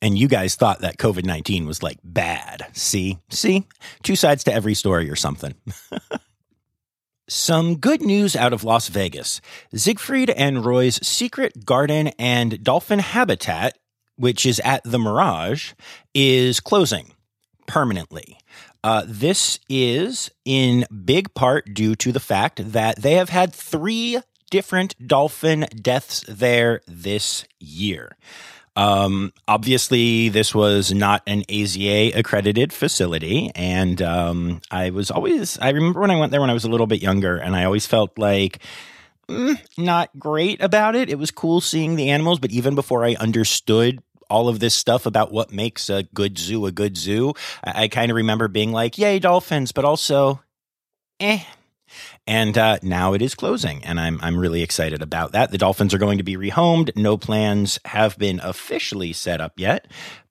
and 0.00 0.16
you 0.16 0.28
guys 0.28 0.54
thought 0.54 0.80
that 0.80 0.98
COVID 0.98 1.24
19 1.24 1.66
was 1.66 1.82
like 1.82 1.98
bad. 2.04 2.66
See? 2.72 3.18
See? 3.28 3.66
Two 4.02 4.16
sides 4.16 4.44
to 4.44 4.54
every 4.54 4.74
story 4.74 5.10
or 5.10 5.16
something. 5.16 5.54
Some 7.30 7.76
good 7.76 8.00
news 8.00 8.34
out 8.34 8.54
of 8.54 8.64
Las 8.64 8.88
Vegas. 8.88 9.42
Siegfried 9.74 10.30
and 10.30 10.64
Roy's 10.64 11.06
secret 11.06 11.66
garden 11.66 12.08
and 12.18 12.64
dolphin 12.64 13.00
habitat 13.00 13.76
which 14.18 14.44
is 14.44 14.60
at 14.60 14.82
the 14.84 14.98
Mirage, 14.98 15.72
is 16.14 16.60
closing 16.60 17.12
permanently. 17.66 18.38
Uh, 18.84 19.04
this 19.06 19.58
is 19.68 20.30
in 20.44 20.84
big 21.04 21.32
part 21.34 21.72
due 21.74 21.94
to 21.96 22.12
the 22.12 22.20
fact 22.20 22.72
that 22.72 22.96
they 22.96 23.14
have 23.14 23.28
had 23.28 23.52
three 23.52 24.18
different 24.50 24.94
dolphin 25.06 25.66
deaths 25.80 26.24
there 26.28 26.80
this 26.86 27.44
year. 27.58 28.16
Um, 28.76 29.32
obviously, 29.48 30.28
this 30.28 30.54
was 30.54 30.94
not 30.94 31.22
an 31.26 31.42
AZA 31.48 32.14
accredited 32.16 32.72
facility. 32.72 33.50
And 33.56 34.00
um, 34.00 34.60
I 34.70 34.90
was 34.90 35.10
always, 35.10 35.58
I 35.58 35.70
remember 35.70 36.00
when 36.00 36.12
I 36.12 36.18
went 36.18 36.30
there 36.30 36.40
when 36.40 36.50
I 36.50 36.54
was 36.54 36.64
a 36.64 36.70
little 36.70 36.86
bit 36.86 37.02
younger, 37.02 37.36
and 37.36 37.56
I 37.56 37.64
always 37.64 37.86
felt 37.86 38.16
like, 38.16 38.60
mm, 39.28 39.60
not 39.76 40.10
great 40.16 40.62
about 40.62 40.94
it. 40.94 41.10
It 41.10 41.18
was 41.18 41.32
cool 41.32 41.60
seeing 41.60 41.96
the 41.96 42.10
animals, 42.10 42.38
but 42.38 42.52
even 42.52 42.76
before 42.76 43.04
I 43.04 43.16
understood 43.16 44.00
all 44.30 44.48
of 44.48 44.60
this 44.60 44.74
stuff 44.74 45.06
about 45.06 45.32
what 45.32 45.52
makes 45.52 45.88
a 45.88 46.02
good 46.14 46.38
zoo 46.38 46.66
a 46.66 46.72
good 46.72 46.96
zoo, 46.96 47.34
I, 47.64 47.84
I 47.84 47.88
kind 47.88 48.10
of 48.10 48.16
remember 48.16 48.48
being 48.48 48.72
like, 48.72 48.98
yay, 48.98 49.18
dolphins, 49.18 49.72
but 49.72 49.84
also, 49.84 50.40
eh. 51.20 51.42
And 52.26 52.58
uh, 52.58 52.78
now 52.82 53.14
it 53.14 53.22
is 53.22 53.34
closing, 53.34 53.82
and 53.84 53.98
I'm 53.98 54.18
I'm 54.22 54.36
really 54.36 54.62
excited 54.62 55.00
about 55.00 55.32
that. 55.32 55.50
The 55.50 55.56
dolphins 55.58 55.94
are 55.94 55.98
going 55.98 56.18
to 56.18 56.24
be 56.24 56.36
rehomed. 56.36 56.94
No 56.96 57.16
plans 57.16 57.78
have 57.86 58.18
been 58.18 58.40
officially 58.40 59.14
set 59.14 59.40
up 59.40 59.54
yet, 59.56 59.86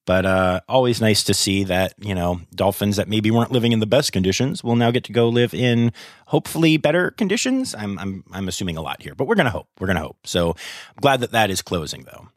but 0.05 0.25
uh, 0.25 0.61
always 0.69 1.01
nice 1.01 1.23
to 1.23 1.33
see 1.33 1.63
that 1.65 1.93
you 1.97 2.13
know 2.13 2.41
dolphins 2.53 2.97
that 2.97 3.07
maybe 3.07 3.31
weren't 3.31 3.51
living 3.51 3.71
in 3.71 3.79
the 3.79 3.87
best 3.87 4.11
conditions 4.11 4.63
will 4.63 4.75
now 4.75 4.91
get 4.91 5.03
to 5.05 5.11
go 5.11 5.29
live 5.29 5.53
in 5.53 5.91
hopefully 6.27 6.77
better 6.77 7.11
conditions. 7.11 7.73
I'm 7.73 7.97
I'm 7.97 8.23
I'm 8.31 8.47
assuming 8.47 8.77
a 8.77 8.81
lot 8.81 9.01
here, 9.01 9.15
but 9.15 9.27
we're 9.27 9.35
gonna 9.35 9.49
hope. 9.49 9.67
We're 9.79 9.87
gonna 9.87 10.01
hope. 10.01 10.17
So 10.25 10.51
I'm 10.51 11.01
glad 11.01 11.21
that 11.21 11.31
that 11.31 11.49
is 11.49 11.63
closing 11.63 12.03
though. 12.03 12.29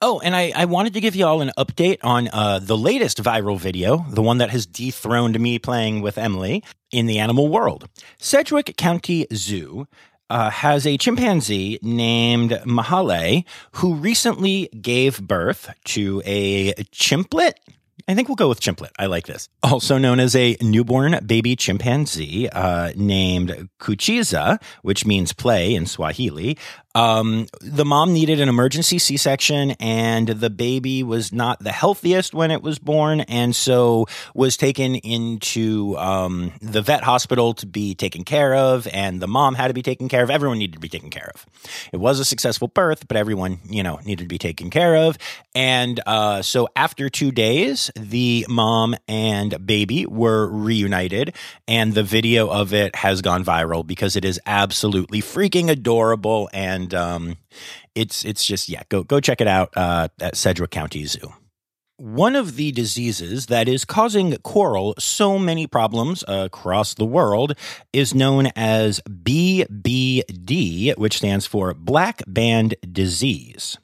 Oh, 0.00 0.20
and 0.20 0.36
I, 0.36 0.52
I 0.54 0.66
wanted 0.66 0.94
to 0.94 1.00
give 1.00 1.16
you 1.16 1.26
all 1.26 1.40
an 1.40 1.50
update 1.58 1.98
on 2.04 2.28
uh, 2.32 2.60
the 2.60 2.76
latest 2.76 3.20
viral 3.20 3.58
video, 3.58 4.06
the 4.10 4.22
one 4.22 4.38
that 4.38 4.50
has 4.50 4.64
dethroned 4.64 5.40
me 5.40 5.58
playing 5.58 6.02
with 6.02 6.18
Emily 6.18 6.62
in 6.92 7.06
the 7.06 7.18
animal 7.18 7.48
world. 7.48 7.88
Sedgwick 8.18 8.76
County 8.76 9.26
Zoo 9.32 9.88
uh, 10.30 10.50
has 10.50 10.86
a 10.86 10.98
chimpanzee 10.98 11.80
named 11.82 12.52
Mahale 12.64 13.44
who 13.72 13.94
recently 13.94 14.68
gave 14.80 15.20
birth 15.20 15.74
to 15.86 16.22
a 16.24 16.74
chimplet. 16.92 17.54
I 18.06 18.14
think 18.14 18.28
we'll 18.28 18.36
go 18.36 18.48
with 18.48 18.60
chimplet. 18.60 18.90
I 18.98 19.04
like 19.04 19.26
this. 19.26 19.50
Also 19.62 19.98
known 19.98 20.18
as 20.18 20.34
a 20.34 20.56
newborn 20.62 21.18
baby 21.26 21.56
chimpanzee 21.56 22.48
uh, 22.48 22.92
named 22.96 23.68
Kucheza, 23.78 24.62
which 24.80 25.04
means 25.04 25.34
play 25.34 25.74
in 25.74 25.84
Swahili, 25.84 26.56
um, 26.98 27.46
the 27.60 27.84
mom 27.84 28.12
needed 28.12 28.40
an 28.40 28.48
emergency 28.48 28.98
C 28.98 29.16
section, 29.16 29.70
and 29.78 30.26
the 30.26 30.50
baby 30.50 31.04
was 31.04 31.32
not 31.32 31.60
the 31.60 31.70
healthiest 31.70 32.34
when 32.34 32.50
it 32.50 32.60
was 32.60 32.80
born, 32.80 33.20
and 33.20 33.54
so 33.54 34.06
was 34.34 34.56
taken 34.56 34.96
into 34.96 35.96
um, 35.96 36.52
the 36.60 36.82
vet 36.82 37.04
hospital 37.04 37.54
to 37.54 37.66
be 37.66 37.94
taken 37.94 38.24
care 38.24 38.52
of, 38.52 38.88
and 38.92 39.22
the 39.22 39.28
mom 39.28 39.54
had 39.54 39.68
to 39.68 39.74
be 39.74 39.82
taken 39.82 40.08
care 40.08 40.24
of. 40.24 40.30
Everyone 40.30 40.58
needed 40.58 40.72
to 40.72 40.80
be 40.80 40.88
taken 40.88 41.08
care 41.08 41.30
of. 41.32 41.46
It 41.92 41.98
was 41.98 42.18
a 42.18 42.24
successful 42.24 42.66
birth, 42.66 43.06
but 43.06 43.16
everyone, 43.16 43.60
you 43.70 43.84
know, 43.84 44.00
needed 44.04 44.24
to 44.24 44.28
be 44.28 44.38
taken 44.38 44.68
care 44.68 44.96
of. 44.96 45.18
And 45.54 46.00
uh, 46.04 46.42
so 46.42 46.66
after 46.74 47.08
two 47.08 47.30
days, 47.30 47.92
the 47.94 48.44
mom 48.48 48.96
and 49.06 49.64
baby 49.64 50.04
were 50.04 50.48
reunited, 50.48 51.36
and 51.68 51.94
the 51.94 52.02
video 52.02 52.48
of 52.48 52.74
it 52.74 52.96
has 52.96 53.22
gone 53.22 53.44
viral 53.44 53.86
because 53.86 54.16
it 54.16 54.24
is 54.24 54.40
absolutely 54.46 55.20
freaking 55.20 55.70
adorable 55.70 56.50
and 56.52 56.87
and 56.88 56.94
um, 56.94 57.36
it's 57.94 58.24
it's 58.24 58.44
just 58.44 58.68
yeah, 58.68 58.82
go 58.88 59.02
go 59.02 59.20
check 59.20 59.40
it 59.40 59.48
out 59.48 59.76
uh, 59.76 60.08
at 60.20 60.36
Sedgwick 60.36 60.70
County 60.70 61.04
Zoo. 61.04 61.32
One 61.96 62.36
of 62.36 62.54
the 62.54 62.70
diseases 62.70 63.46
that 63.46 63.68
is 63.68 63.84
causing 63.84 64.36
coral 64.38 64.94
so 64.98 65.36
many 65.36 65.66
problems 65.66 66.22
across 66.28 66.94
the 66.94 67.04
world 67.04 67.54
is 67.92 68.14
known 68.14 68.50
as 68.54 69.00
BBD, 69.08 70.96
which 70.96 71.16
stands 71.16 71.44
for 71.44 71.74
black 71.74 72.22
band 72.28 72.76
disease. 72.92 73.78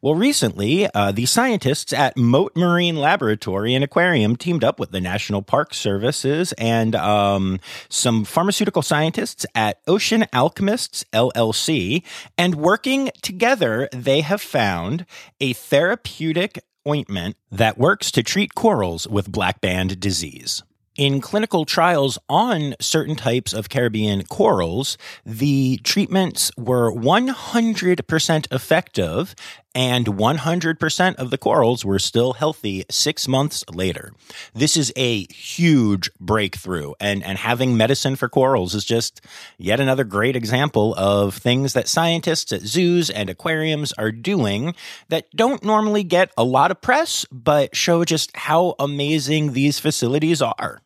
Well, 0.00 0.14
recently, 0.14 0.88
uh, 0.94 1.12
the 1.12 1.26
scientists 1.26 1.92
at 1.92 2.16
Mote 2.16 2.56
Marine 2.56 2.96
Laboratory 2.96 3.74
and 3.74 3.84
Aquarium 3.84 4.36
teamed 4.36 4.64
up 4.64 4.78
with 4.78 4.90
the 4.90 5.00
National 5.00 5.42
Park 5.42 5.74
Services 5.74 6.52
and 6.58 6.94
um, 6.94 7.60
some 7.88 8.24
pharmaceutical 8.24 8.82
scientists 8.82 9.46
at 9.54 9.80
Ocean 9.86 10.26
Alchemists 10.32 11.04
LLC. 11.12 12.02
And 12.36 12.56
working 12.56 13.10
together, 13.22 13.88
they 13.92 14.20
have 14.20 14.40
found 14.40 15.06
a 15.40 15.52
therapeutic 15.52 16.58
ointment 16.86 17.36
that 17.50 17.78
works 17.78 18.10
to 18.10 18.22
treat 18.22 18.54
corals 18.54 19.06
with 19.06 19.30
black 19.30 19.60
band 19.60 20.00
disease. 20.00 20.62
In 20.96 21.22
clinical 21.22 21.64
trials 21.64 22.18
on 22.28 22.74
certain 22.78 23.16
types 23.16 23.54
of 23.54 23.70
Caribbean 23.70 24.24
corals, 24.24 24.98
the 25.24 25.78
treatments 25.78 26.50
were 26.58 26.92
100% 26.92 28.52
effective 28.52 29.34
and 29.74 30.06
100% 30.06 31.14
of 31.16 31.30
the 31.30 31.38
corals 31.38 31.84
were 31.84 31.98
still 31.98 32.34
healthy 32.34 32.84
six 32.90 33.26
months 33.26 33.64
later. 33.72 34.12
This 34.54 34.76
is 34.76 34.92
a 34.96 35.26
huge 35.32 36.10
breakthrough, 36.20 36.92
and, 37.00 37.22
and 37.24 37.38
having 37.38 37.76
medicine 37.76 38.16
for 38.16 38.28
corals 38.28 38.74
is 38.74 38.84
just 38.84 39.20
yet 39.58 39.80
another 39.80 40.04
great 40.04 40.36
example 40.36 40.94
of 40.96 41.34
things 41.36 41.72
that 41.72 41.88
scientists 41.88 42.52
at 42.52 42.62
zoos 42.62 43.10
and 43.10 43.30
aquariums 43.30 43.92
are 43.94 44.12
doing 44.12 44.74
that 45.08 45.30
don't 45.34 45.64
normally 45.64 46.04
get 46.04 46.30
a 46.36 46.44
lot 46.44 46.70
of 46.70 46.80
press, 46.80 47.24
but 47.30 47.74
show 47.74 48.04
just 48.04 48.36
how 48.36 48.74
amazing 48.78 49.52
these 49.52 49.78
facilities 49.78 50.42
are. 50.42 50.80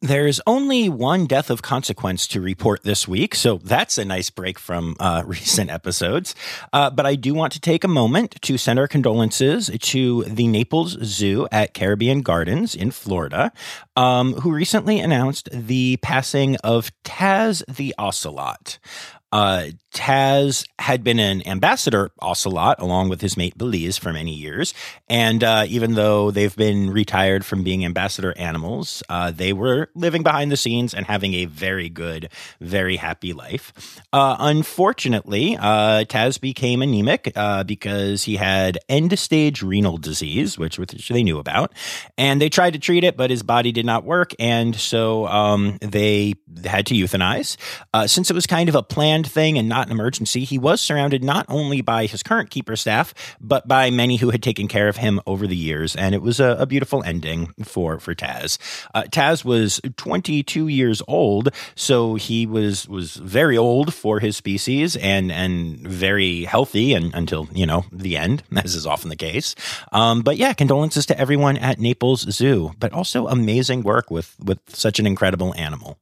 There's 0.00 0.40
only 0.46 0.88
one 0.88 1.26
death 1.26 1.50
of 1.50 1.60
consequence 1.60 2.28
to 2.28 2.40
report 2.40 2.84
this 2.84 3.08
week, 3.08 3.34
so 3.34 3.58
that's 3.58 3.98
a 3.98 4.04
nice 4.04 4.30
break 4.30 4.56
from 4.56 4.94
uh, 5.00 5.24
recent 5.26 5.70
episodes. 5.70 6.36
Uh, 6.72 6.88
but 6.88 7.04
I 7.04 7.16
do 7.16 7.34
want 7.34 7.52
to 7.54 7.60
take 7.60 7.82
a 7.82 7.88
moment 7.88 8.40
to 8.42 8.56
send 8.56 8.78
our 8.78 8.86
condolences 8.86 9.70
to 9.76 10.22
the 10.22 10.46
Naples 10.46 10.96
Zoo 11.02 11.48
at 11.50 11.74
Caribbean 11.74 12.22
Gardens 12.22 12.76
in 12.76 12.92
Florida, 12.92 13.52
um, 13.96 14.34
who 14.34 14.52
recently 14.52 15.00
announced 15.00 15.48
the 15.52 15.96
passing 16.00 16.54
of 16.62 16.92
Taz 17.02 17.64
the 17.66 17.92
Ocelot. 17.98 18.78
Uh, 19.32 19.66
Taz 19.98 20.64
had 20.78 21.02
been 21.02 21.18
an 21.18 21.44
ambassador 21.44 22.12
ocelot 22.20 22.80
along 22.80 23.08
with 23.08 23.20
his 23.20 23.36
mate 23.36 23.58
Belize 23.58 23.98
for 23.98 24.12
many 24.12 24.32
years. 24.32 24.72
And 25.08 25.42
uh, 25.42 25.64
even 25.66 25.94
though 25.94 26.30
they've 26.30 26.54
been 26.54 26.90
retired 26.90 27.44
from 27.44 27.64
being 27.64 27.84
ambassador 27.84 28.32
animals, 28.38 29.02
uh, 29.08 29.32
they 29.32 29.52
were 29.52 29.90
living 29.96 30.22
behind 30.22 30.52
the 30.52 30.56
scenes 30.56 30.94
and 30.94 31.04
having 31.04 31.34
a 31.34 31.46
very 31.46 31.88
good, 31.88 32.30
very 32.60 32.94
happy 32.94 33.32
life. 33.32 34.00
Uh, 34.12 34.36
unfortunately, 34.38 35.56
uh, 35.56 36.04
Taz 36.04 36.40
became 36.40 36.80
anemic 36.80 37.32
uh, 37.34 37.64
because 37.64 38.22
he 38.22 38.36
had 38.36 38.78
end 38.88 39.18
stage 39.18 39.62
renal 39.62 39.98
disease, 39.98 40.56
which, 40.56 40.78
which 40.78 41.08
they 41.08 41.24
knew 41.24 41.40
about. 41.40 41.72
And 42.16 42.40
they 42.40 42.48
tried 42.48 42.74
to 42.74 42.78
treat 42.78 43.02
it, 43.02 43.16
but 43.16 43.30
his 43.30 43.42
body 43.42 43.72
did 43.72 43.84
not 43.84 44.04
work. 44.04 44.32
And 44.38 44.76
so 44.76 45.26
um, 45.26 45.78
they 45.82 46.34
had 46.64 46.86
to 46.86 46.94
euthanize. 46.94 47.56
since 48.08 48.30
it 48.30 48.34
was 48.34 48.46
kind 48.46 48.68
of 48.68 48.76
a 48.76 48.82
planned 48.84 49.28
thing 49.28 49.58
and 49.58 49.68
not 49.68 49.87
an 49.88 49.92
emergency, 49.92 50.44
he 50.44 50.58
was 50.58 50.80
surrounded 50.80 51.24
not 51.24 51.46
only 51.48 51.80
by 51.80 52.06
his 52.06 52.22
current 52.22 52.50
keeper 52.50 52.76
staff, 52.76 53.14
but 53.40 53.66
by 53.66 53.90
many 53.90 54.16
who 54.16 54.30
had 54.30 54.42
taken 54.42 54.68
care 54.68 54.88
of 54.88 54.96
him 54.96 55.20
over 55.26 55.46
the 55.46 55.56
years. 55.56 55.96
And 55.96 56.14
it 56.14 56.22
was 56.22 56.40
a, 56.40 56.56
a 56.58 56.66
beautiful 56.66 57.02
ending 57.02 57.54
for, 57.64 57.98
for 57.98 58.14
Taz. 58.14 58.58
Uh, 58.94 59.04
Taz 59.04 59.44
was 59.44 59.80
22 59.96 60.68
years 60.68 61.02
old, 61.08 61.50
so 61.74 62.14
he 62.14 62.46
was, 62.46 62.88
was 62.88 63.16
very 63.16 63.56
old 63.56 63.94
for 63.94 64.20
his 64.20 64.36
species 64.36 64.96
and, 64.96 65.32
and 65.32 65.78
very 65.78 66.44
healthy 66.44 66.94
and, 66.94 67.14
until, 67.14 67.48
you 67.52 67.66
know, 67.66 67.84
the 67.92 68.16
end, 68.16 68.42
as 68.56 68.74
is 68.74 68.86
often 68.86 69.08
the 69.08 69.16
case. 69.16 69.54
Um, 69.92 70.22
but 70.22 70.36
yeah, 70.36 70.52
condolences 70.52 71.06
to 71.06 71.18
everyone 71.18 71.56
at 71.56 71.78
Naples 71.78 72.20
Zoo, 72.30 72.72
but 72.78 72.92
also 72.92 73.26
amazing 73.28 73.82
work 73.82 74.10
with, 74.10 74.36
with 74.38 74.58
such 74.68 74.98
an 74.98 75.06
incredible 75.06 75.54
animal. 75.54 75.98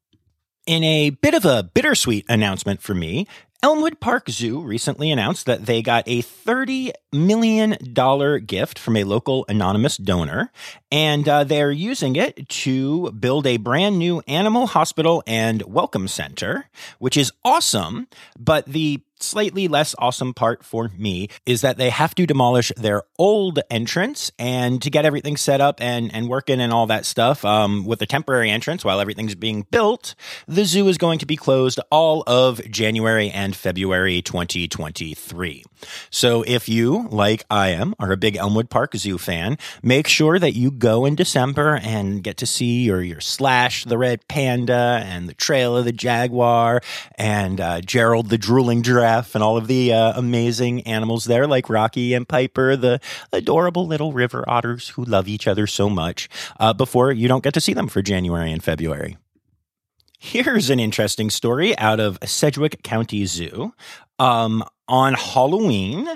In 0.67 0.83
a 0.83 1.11
bit 1.11 1.35
of 1.35 1.45
a 1.45 1.63
bittersweet 1.63 2.25
announcement 2.29 2.83
for 2.83 2.93
me, 2.93 3.29
Elmwood 3.63 4.01
Park 4.01 4.29
Zoo 4.29 4.61
recently 4.61 5.11
announced 5.11 5.47
that 5.47 5.67
they 5.67 5.81
got 5.83 6.05
a 6.07 6.23
$30 6.23 6.93
million 7.13 7.77
gift 8.45 8.79
from 8.79 8.97
a 8.97 9.05
local 9.05 9.45
anonymous 9.49 9.97
donor, 9.97 10.53
and 10.93 11.29
uh, 11.29 11.43
they're 11.43 11.71
using 11.71 12.17
it 12.17 12.49
to 12.49 13.11
build 13.13 13.47
a 13.47 13.57
brand 13.57 13.99
new 13.99 14.21
animal 14.29 14.67
hospital 14.67 15.23
and 15.27 15.63
welcome 15.63 16.07
center, 16.07 16.69
which 16.99 17.17
is 17.17 17.33
awesome. 17.45 18.09
But 18.39 18.67
the 18.67 19.03
slightly 19.21 19.69
less 19.69 19.95
awesome 19.99 20.35
part 20.35 20.65
for 20.65 20.91
me 20.97 21.29
is 21.45 21.61
that 21.63 21.77
they 21.77 21.91
have 21.91 22.15
to 22.15 22.27
demolish 22.27 22.71
their 22.77 23.03
old 23.19 23.61
entrance 23.71 24.31
and 24.39 24.83
to 24.83 24.91
get 24.91 25.05
everything 25.05 25.37
set 25.37 25.61
up 25.61 25.81
and, 25.81 26.13
and 26.15 26.29
working 26.29 26.61
and 26.61 26.73
all 26.73 26.87
that 26.87 27.07
stuff 27.07 27.45
um, 27.45 27.85
with 27.85 27.99
the 27.99 28.07
temporary 28.07 28.51
entrance 28.51 28.85
while 28.85 29.01
everything's 29.01 29.35
being 29.35 29.67
built, 29.71 30.15
the 30.47 30.65
zoo 30.65 30.89
is 30.89 30.99
going 30.99 31.19
to 31.19 31.27
be 31.27 31.37
closed 31.37 31.81
all 31.91 32.23
of 32.27 32.61
January 32.71 33.31
and 33.31 33.57
February 33.57 34.23
2023. 34.23 35.65
So 36.11 36.43
if 36.47 36.69
you, 36.69 37.09
like 37.11 37.45
I 37.51 37.69
am, 37.69 37.95
are 37.99 38.13
a 38.13 38.17
big 38.17 38.37
Elmwood 38.37 38.71
Park 38.71 38.95
Zoo 38.97 39.19
fan, 39.19 39.59
make 39.83 40.09
sure 40.09 40.39
that 40.39 40.55
you 40.55 40.71
go 40.71 41.05
in 41.05 41.15
December 41.15 41.81
and 41.83 42.23
get 42.23 42.37
to 42.39 42.47
see 42.47 42.83
your, 42.83 43.03
your 43.03 43.21
Slash 43.21 43.85
the 43.85 43.99
Red 43.99 44.27
Panda 44.29 45.03
and 45.05 45.29
the 45.29 45.35
Trail 45.35 45.77
of 45.77 45.85
the 45.85 45.93
Jaguar 45.93 46.81
and 47.17 47.61
uh, 47.61 47.81
Gerald 47.81 48.29
the 48.29 48.39
Drooling 48.39 48.83
Giraffe 48.83 49.06
giraffe 49.07 49.35
and 49.35 49.45
all 49.45 49.57
of 49.57 49.67
the 49.69 49.93
uh, 49.93 50.13
amazing 50.17 50.83
animals 50.83 51.27
there, 51.27 51.47
like 51.47 51.71
Rocky 51.71 52.15
and 52.15 52.29
Piper, 52.29 52.77
the 52.77 53.01
adorable 53.33 53.87
little 53.87 54.13
river 54.13 54.45
otters 54.49 54.91
who 54.91 55.05
love 55.05 55.29
each 55.29 55.47
other 55.47 55.67
so 55.67 55.89
much, 55.89 56.29
uh, 56.59 56.73
before 56.73 57.13
you 57.13 57.29
don't 57.29 57.45
get 57.45 57.55
to 57.55 57.61
see 57.61 57.73
them 57.73 57.89
for 57.89 58.03
January 58.03 58.51
and 58.53 58.63
February. 58.63 59.17
Here's 60.19 60.71
an 60.71 60.81
interesting 60.81 61.31
story 61.31 61.79
out 61.79 62.01
of 62.01 62.19
Sedgwick 62.25 62.83
County 62.83 63.27
Zoo. 63.27 63.73
Um, 64.19 64.65
on 64.89 65.15
Halloween, 65.15 66.09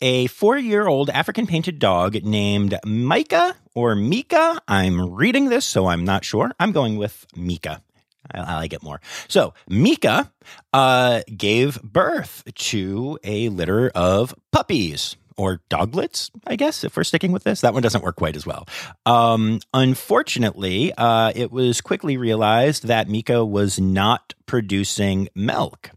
a 0.00 0.28
four 0.28 0.56
year 0.56 0.86
old 0.86 1.10
African 1.10 1.46
painted 1.46 1.78
dog 1.78 2.22
named 2.24 2.78
Micah 2.86 3.56
or 3.74 3.94
Mika. 3.94 4.60
I'm 4.68 5.12
reading 5.14 5.48
this, 5.48 5.64
so 5.64 5.86
I'm 5.86 6.04
not 6.04 6.24
sure. 6.24 6.52
I'm 6.60 6.72
going 6.72 6.96
with 6.96 7.26
Mika. 7.34 7.82
I, 8.32 8.40
I 8.40 8.54
like 8.56 8.72
it 8.72 8.82
more. 8.82 9.00
So 9.28 9.54
Mika 9.68 10.32
uh, 10.72 11.22
gave 11.36 11.82
birth 11.82 12.42
to 12.54 13.18
a 13.24 13.48
litter 13.48 13.90
of 13.94 14.34
puppies 14.52 15.16
or 15.38 15.60
doglets, 15.70 16.30
I 16.46 16.56
guess, 16.56 16.82
if 16.82 16.96
we're 16.96 17.04
sticking 17.04 17.32
with 17.32 17.44
this. 17.44 17.60
That 17.60 17.72
one 17.72 17.82
doesn't 17.82 18.02
work 18.02 18.16
quite 18.16 18.36
as 18.36 18.44
well. 18.44 18.66
Um, 19.06 19.60
unfortunately, 19.72 20.92
uh, 20.98 21.32
it 21.34 21.52
was 21.52 21.80
quickly 21.80 22.16
realized 22.16 22.88
that 22.88 23.08
Mika 23.08 23.44
was 23.44 23.78
not 23.78 24.34
producing 24.46 25.28
milk. 25.34 25.90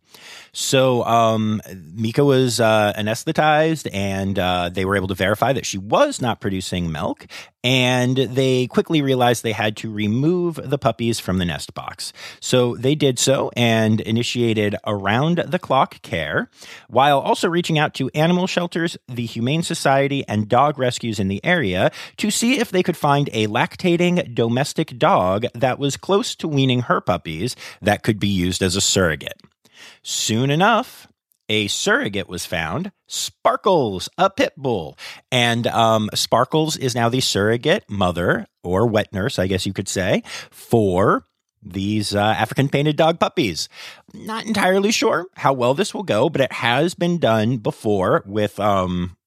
So 0.53 1.03
um, 1.05 1.61
Mika 1.93 2.25
was 2.25 2.59
uh, 2.59 2.93
anesthetized, 2.97 3.87
and 3.93 4.37
uh, 4.37 4.69
they 4.69 4.83
were 4.85 4.95
able 4.95 5.07
to 5.07 5.15
verify 5.15 5.53
that 5.53 5.65
she 5.65 5.77
was 5.77 6.21
not 6.21 6.41
producing 6.41 6.91
milk. 6.91 7.25
And 7.63 8.17
they 8.17 8.67
quickly 8.67 9.01
realized 9.03 9.43
they 9.43 9.51
had 9.51 9.77
to 9.77 9.91
remove 9.91 10.55
the 10.55 10.79
puppies 10.79 11.19
from 11.19 11.37
the 11.37 11.45
nest 11.45 11.73
box. 11.75 12.11
So 12.39 12.75
they 12.75 12.95
did 12.95 13.19
so 13.19 13.51
and 13.55 14.01
initiated 14.01 14.75
around 14.85 15.37
the 15.37 15.59
clock 15.59 16.01
care, 16.01 16.49
while 16.89 17.19
also 17.19 17.47
reaching 17.47 17.77
out 17.77 17.93
to 17.95 18.09
animal 18.15 18.47
shelters, 18.47 18.97
the 19.07 19.27
Humane 19.27 19.61
Society, 19.61 20.27
and 20.27 20.49
dog 20.49 20.79
rescues 20.79 21.19
in 21.19 21.27
the 21.27 21.43
area 21.45 21.91
to 22.17 22.31
see 22.31 22.59
if 22.59 22.71
they 22.71 22.83
could 22.83 22.97
find 22.97 23.29
a 23.31 23.47
lactating 23.47 24.33
domestic 24.33 24.97
dog 24.97 25.45
that 25.53 25.77
was 25.77 25.97
close 25.97 26.35
to 26.35 26.47
weaning 26.47 26.81
her 26.81 26.99
puppies 26.99 27.55
that 27.81 28.01
could 28.03 28.19
be 28.19 28.27
used 28.27 28.63
as 28.63 28.75
a 28.75 28.81
surrogate. 28.81 29.39
Soon 30.03 30.49
enough, 30.49 31.07
a 31.49 31.67
surrogate 31.67 32.29
was 32.29 32.45
found, 32.45 32.91
Sparkles, 33.07 34.09
a 34.17 34.29
pit 34.29 34.53
bull. 34.55 34.97
And 35.31 35.67
um, 35.67 36.09
Sparkles 36.13 36.77
is 36.77 36.95
now 36.95 37.09
the 37.09 37.19
surrogate 37.19 37.89
mother 37.89 38.47
or 38.63 38.87
wet 38.87 39.11
nurse, 39.13 39.37
I 39.37 39.47
guess 39.47 39.65
you 39.65 39.73
could 39.73 39.89
say, 39.89 40.23
for 40.49 41.25
these 41.61 42.15
uh, 42.15 42.19
African 42.19 42.69
painted 42.69 42.95
dog 42.95 43.19
puppies. 43.19 43.69
Not 44.13 44.45
entirely 44.45 44.91
sure 44.91 45.27
how 45.35 45.53
well 45.53 45.73
this 45.73 45.93
will 45.93 46.03
go, 46.03 46.29
but 46.29 46.41
it 46.41 46.53
has 46.53 46.95
been 46.95 47.19
done 47.19 47.57
before 47.57 48.23
with 48.25 48.59
um, 48.59 49.17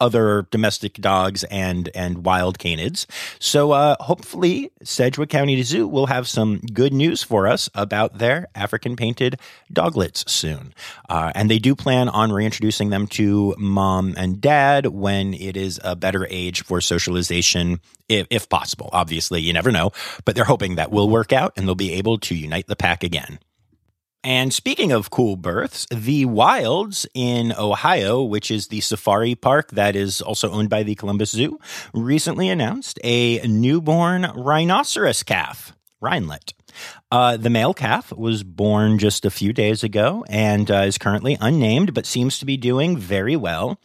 other 0.00 0.46
domestic 0.50 0.94
dogs 0.94 1.44
and 1.44 1.90
and 1.94 2.24
wild 2.24 2.58
canids. 2.58 3.06
So 3.38 3.72
uh, 3.72 3.96
hopefully, 4.00 4.70
Sedgwick 4.82 5.30
County 5.30 5.62
Zoo 5.62 5.86
will 5.86 6.06
have 6.06 6.28
some 6.28 6.60
good 6.72 6.92
news 6.92 7.22
for 7.22 7.46
us 7.46 7.68
about 7.74 8.18
their 8.18 8.48
African 8.54 8.96
painted 8.96 9.38
doglets 9.72 10.28
soon, 10.28 10.74
uh, 11.08 11.32
and 11.34 11.50
they 11.50 11.58
do 11.58 11.74
plan 11.74 12.08
on 12.08 12.32
reintroducing 12.32 12.90
them 12.90 13.06
to 13.08 13.54
mom 13.58 14.14
and 14.16 14.40
dad 14.40 14.86
when 14.86 15.34
it 15.34 15.56
is 15.56 15.80
a 15.84 15.96
better 15.96 16.26
age 16.30 16.64
for 16.64 16.80
socialization, 16.80 17.80
if, 18.08 18.26
if 18.30 18.48
possible. 18.48 18.90
Obviously, 18.92 19.40
you 19.40 19.52
never 19.52 19.70
know, 19.70 19.90
but 20.24 20.34
they're 20.34 20.44
hoping 20.44 20.76
that 20.76 20.90
will 20.90 21.08
work 21.08 21.32
out 21.32 21.52
and 21.56 21.66
they'll 21.66 21.74
be 21.74 21.92
able 21.92 22.18
to 22.18 22.34
unite 22.34 22.66
the 22.66 22.76
pack 22.76 23.02
again. 23.02 23.38
And 24.24 24.52
speaking 24.52 24.90
of 24.90 25.10
cool 25.10 25.36
births, 25.36 25.86
the 25.94 26.24
Wilds 26.24 27.06
in 27.14 27.52
Ohio, 27.52 28.22
which 28.22 28.50
is 28.50 28.66
the 28.66 28.80
safari 28.80 29.34
park 29.36 29.70
that 29.70 29.94
is 29.94 30.20
also 30.20 30.50
owned 30.50 30.68
by 30.70 30.82
the 30.82 30.96
Columbus 30.96 31.30
Zoo, 31.30 31.58
recently 31.94 32.48
announced 32.48 32.98
a 33.04 33.46
newborn 33.46 34.30
rhinoceros 34.34 35.22
calf, 35.22 35.72
Rhinelet. 36.02 36.52
Uh, 37.10 37.36
the 37.36 37.50
male 37.50 37.72
calf 37.72 38.12
was 38.12 38.42
born 38.42 38.98
just 38.98 39.24
a 39.24 39.30
few 39.30 39.52
days 39.52 39.82
ago 39.82 40.24
and 40.28 40.70
uh, 40.70 40.82
is 40.82 40.98
currently 40.98 41.38
unnamed, 41.40 41.94
but 41.94 42.04
seems 42.04 42.38
to 42.38 42.44
be 42.44 42.56
doing 42.56 42.96
very 42.96 43.36
well. 43.36 43.80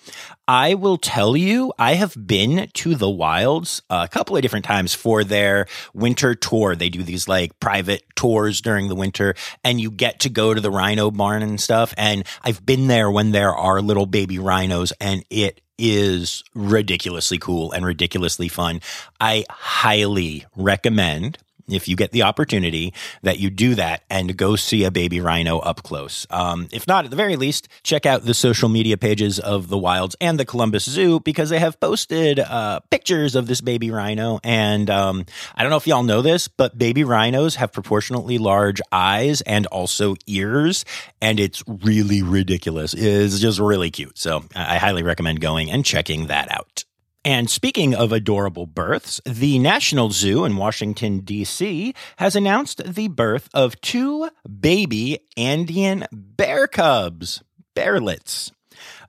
I 0.47 0.73
will 0.73 0.97
tell 0.97 1.37
you, 1.37 1.71
I 1.79 1.93
have 1.93 2.15
been 2.27 2.69
to 2.73 2.95
the 2.95 3.09
wilds 3.09 3.81
a 3.89 4.09
couple 4.09 4.35
of 4.35 4.41
different 4.41 4.65
times 4.65 4.93
for 4.93 5.23
their 5.23 5.67
winter 5.93 6.35
tour. 6.35 6.75
They 6.75 6.89
do 6.89 7.01
these 7.01 7.29
like 7.29 7.57
private 7.61 8.03
tours 8.15 8.59
during 8.59 8.89
the 8.89 8.95
winter, 8.95 9.35
and 9.63 9.79
you 9.79 9.89
get 9.89 10.19
to 10.21 10.29
go 10.29 10.53
to 10.53 10.59
the 10.59 10.71
rhino 10.71 11.11
barn 11.11 11.43
and 11.43 11.61
stuff. 11.61 11.93
And 11.97 12.25
I've 12.43 12.65
been 12.65 12.87
there 12.87 13.09
when 13.09 13.31
there 13.31 13.55
are 13.55 13.81
little 13.81 14.05
baby 14.05 14.37
rhinos, 14.37 14.91
and 14.99 15.23
it 15.29 15.61
is 15.77 16.43
ridiculously 16.53 17.37
cool 17.37 17.71
and 17.71 17.85
ridiculously 17.85 18.47
fun. 18.47 18.81
I 19.19 19.45
highly 19.49 20.45
recommend 20.55 21.37
if 21.67 21.87
you 21.87 21.95
get 21.95 22.11
the 22.11 22.23
opportunity 22.23 22.93
that 23.21 23.39
you 23.39 23.49
do 23.49 23.75
that 23.75 24.03
and 24.09 24.35
go 24.37 24.55
see 24.55 24.83
a 24.83 24.91
baby 24.91 25.19
rhino 25.19 25.59
up 25.59 25.83
close. 25.83 26.27
Um, 26.29 26.67
if 26.71 26.87
not, 26.87 27.05
at 27.05 27.11
the 27.11 27.17
very 27.17 27.35
least, 27.35 27.67
check 27.83 28.05
out 28.05 28.23
the 28.23 28.33
social 28.33 28.69
media 28.69 28.97
pages 28.97 29.39
of 29.39 29.69
the 29.69 29.77
Wilds 29.77 30.15
and 30.19 30.39
the 30.39 30.45
Columbus 30.45 30.85
Zoo 30.85 31.19
because 31.19 31.49
they 31.49 31.59
have 31.59 31.79
posted 31.79 32.39
uh, 32.39 32.79
pictures 32.89 33.35
of 33.35 33.47
this 33.47 33.61
baby 33.61 33.91
rhino. 33.91 34.39
And 34.43 34.89
um, 34.89 35.25
I 35.55 35.63
don't 35.63 35.69
know 35.69 35.77
if 35.77 35.87
y'all 35.87 36.03
know 36.03 36.21
this, 36.21 36.47
but 36.47 36.77
baby 36.77 37.03
rhinos 37.03 37.55
have 37.55 37.71
proportionately 37.71 38.37
large 38.37 38.81
eyes 38.91 39.41
and 39.41 39.65
also 39.67 40.15
ears, 40.27 40.85
and 41.21 41.39
it's 41.39 41.63
really 41.67 42.21
ridiculous. 42.21 42.93
It's 42.93 43.39
just 43.39 43.59
really 43.59 43.91
cute. 43.91 44.17
So 44.17 44.43
I 44.55 44.77
highly 44.77 45.03
recommend 45.03 45.41
going 45.41 45.71
and 45.71 45.85
checking 45.85 46.27
that 46.27 46.51
out. 46.51 46.85
And 47.25 47.49
speaking 47.49 47.95
of 47.95 48.11
adorable 48.11 48.65
births, 48.65 49.21
the 49.25 49.57
National 49.57 50.09
Zoo 50.09 50.43
in 50.43 50.57
Washington, 50.57 51.19
D.C. 51.19 51.93
has 52.17 52.35
announced 52.35 52.81
the 52.85 53.07
birth 53.07 53.49
of 53.53 53.79
two 53.79 54.29
baby 54.59 55.19
Andean 55.37 56.05
bear 56.11 56.67
cubs, 56.67 57.41
bearlets. 57.75 58.51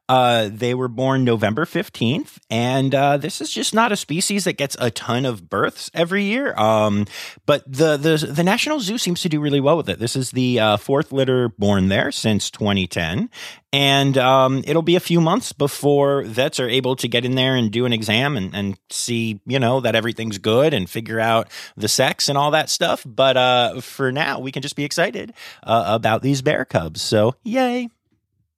Uh, 0.08 0.50
they 0.52 0.74
were 0.74 0.88
born 0.88 1.24
November 1.24 1.64
15th, 1.64 2.38
and 2.50 2.94
uh, 2.94 3.16
this 3.16 3.40
is 3.40 3.50
just 3.50 3.74
not 3.74 3.90
a 3.90 3.96
species 3.96 4.44
that 4.44 4.58
gets 4.58 4.76
a 4.78 4.90
ton 4.90 5.24
of 5.24 5.48
births 5.48 5.90
every 5.94 6.24
year. 6.24 6.54
Um, 6.56 7.06
but 7.46 7.64
the, 7.66 7.96
the 7.96 8.26
the 8.30 8.44
National 8.44 8.80
Zoo 8.80 8.98
seems 8.98 9.22
to 9.22 9.30
do 9.30 9.40
really 9.40 9.60
well 9.60 9.78
with 9.78 9.88
it. 9.88 9.98
This 9.98 10.14
is 10.14 10.32
the 10.32 10.60
uh, 10.60 10.76
fourth 10.76 11.10
litter 11.10 11.48
born 11.48 11.88
there 11.88 12.12
since 12.12 12.50
2010, 12.50 13.30
and 13.72 14.18
um, 14.18 14.62
it'll 14.66 14.82
be 14.82 14.94
a 14.94 15.00
few 15.00 15.22
months 15.22 15.52
before 15.52 16.22
vets 16.22 16.60
are 16.60 16.68
able 16.68 16.96
to 16.96 17.08
get 17.08 17.24
in 17.24 17.34
there 17.34 17.56
and 17.56 17.72
do 17.72 17.86
an 17.86 17.92
exam 17.92 18.36
and, 18.36 18.54
and 18.54 18.78
see, 18.90 19.40
you 19.46 19.58
know, 19.58 19.80
that 19.80 19.96
everything's 19.96 20.36
good 20.38 20.74
and 20.74 20.88
figure 20.88 21.18
out 21.18 21.48
the 21.76 21.88
sex 21.88 22.28
and 22.28 22.36
all 22.36 22.50
that 22.50 22.68
stuff. 22.68 23.04
But 23.06 23.36
uh, 23.36 23.80
for 23.80 24.12
now, 24.12 24.38
we 24.38 24.52
can 24.52 24.62
just 24.62 24.76
be 24.76 24.84
excited 24.84 25.32
uh, 25.62 25.84
about 25.88 26.20
these 26.22 26.42
bear 26.42 26.64
cubs. 26.64 27.00
So, 27.00 27.36
yay! 27.42 27.88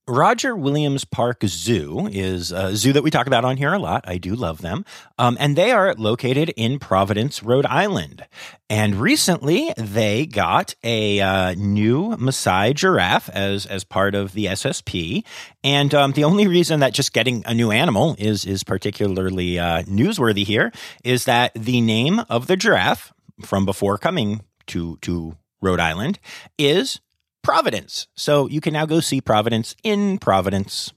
Roger 0.09 0.55
Williams 0.55 1.05
Park 1.05 1.43
Zoo 1.47 2.09
is 2.13 2.53
a 2.53 2.77
zoo 2.77 2.93
that 2.93 3.03
we 3.03 3.11
talk 3.11 3.27
about 3.27 3.45
on 3.45 3.57
here 3.57 3.73
a 3.73 3.79
lot. 3.79 4.05
I 4.07 4.19
do 4.19 4.37
love 4.37 4.61
them. 4.61 4.85
Um, 5.19 5.37
and 5.41 5.57
they 5.57 5.73
are 5.73 5.95
located 5.95 6.51
in 6.51 6.79
Providence, 6.79 7.43
Rhode 7.43 7.67
Island. 7.67 8.25
And 8.71 8.95
recently 8.95 9.73
they 9.77 10.27
got 10.27 10.77
a 10.85 11.21
uh, 11.21 11.55
new 11.55 12.11
Maasai 12.19 12.75
giraffe 12.75 13.29
as, 13.31 13.67
as 13.67 13.83
part 13.83 14.15
of 14.15 14.33
the 14.33 14.47
SSP. 14.47 15.25
And 15.65 15.93
um, 15.93 16.13
the 16.13 16.23
only 16.23 16.47
reason 16.47 16.79
that 16.81 16.95
just 16.95 17.13
getting 17.13 17.43
a 17.45 17.53
new 17.53 17.73
animal 17.73 18.15
is, 18.17 18.45
is 18.45 18.63
particularly 18.63 19.59
uh, 19.59 19.83
newsworthy 19.83 20.45
here 20.45 20.71
is 21.03 21.25
that 21.25 21.53
the 21.55 21.81
name 21.81 22.21
of 22.31 22.47
the 22.47 22.57
giraffe 22.57 23.13
from 23.43 23.67
before 23.67 23.99
coming 23.99 24.45
to, 24.69 24.99
to 25.03 25.37
Rhode 25.61 25.81
Island 25.81 26.21
is 26.59 27.01
Providence. 27.47 28.09
So 28.17 28.49
you 28.49 28.61
can 28.61 28.73
now 28.73 28.87
go 28.87 28.99
see 28.99 29.21
Providence 29.21 29.77
in 29.85 30.19
Providence. 30.19 30.93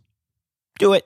Do 0.80 0.94
it. 0.94 1.06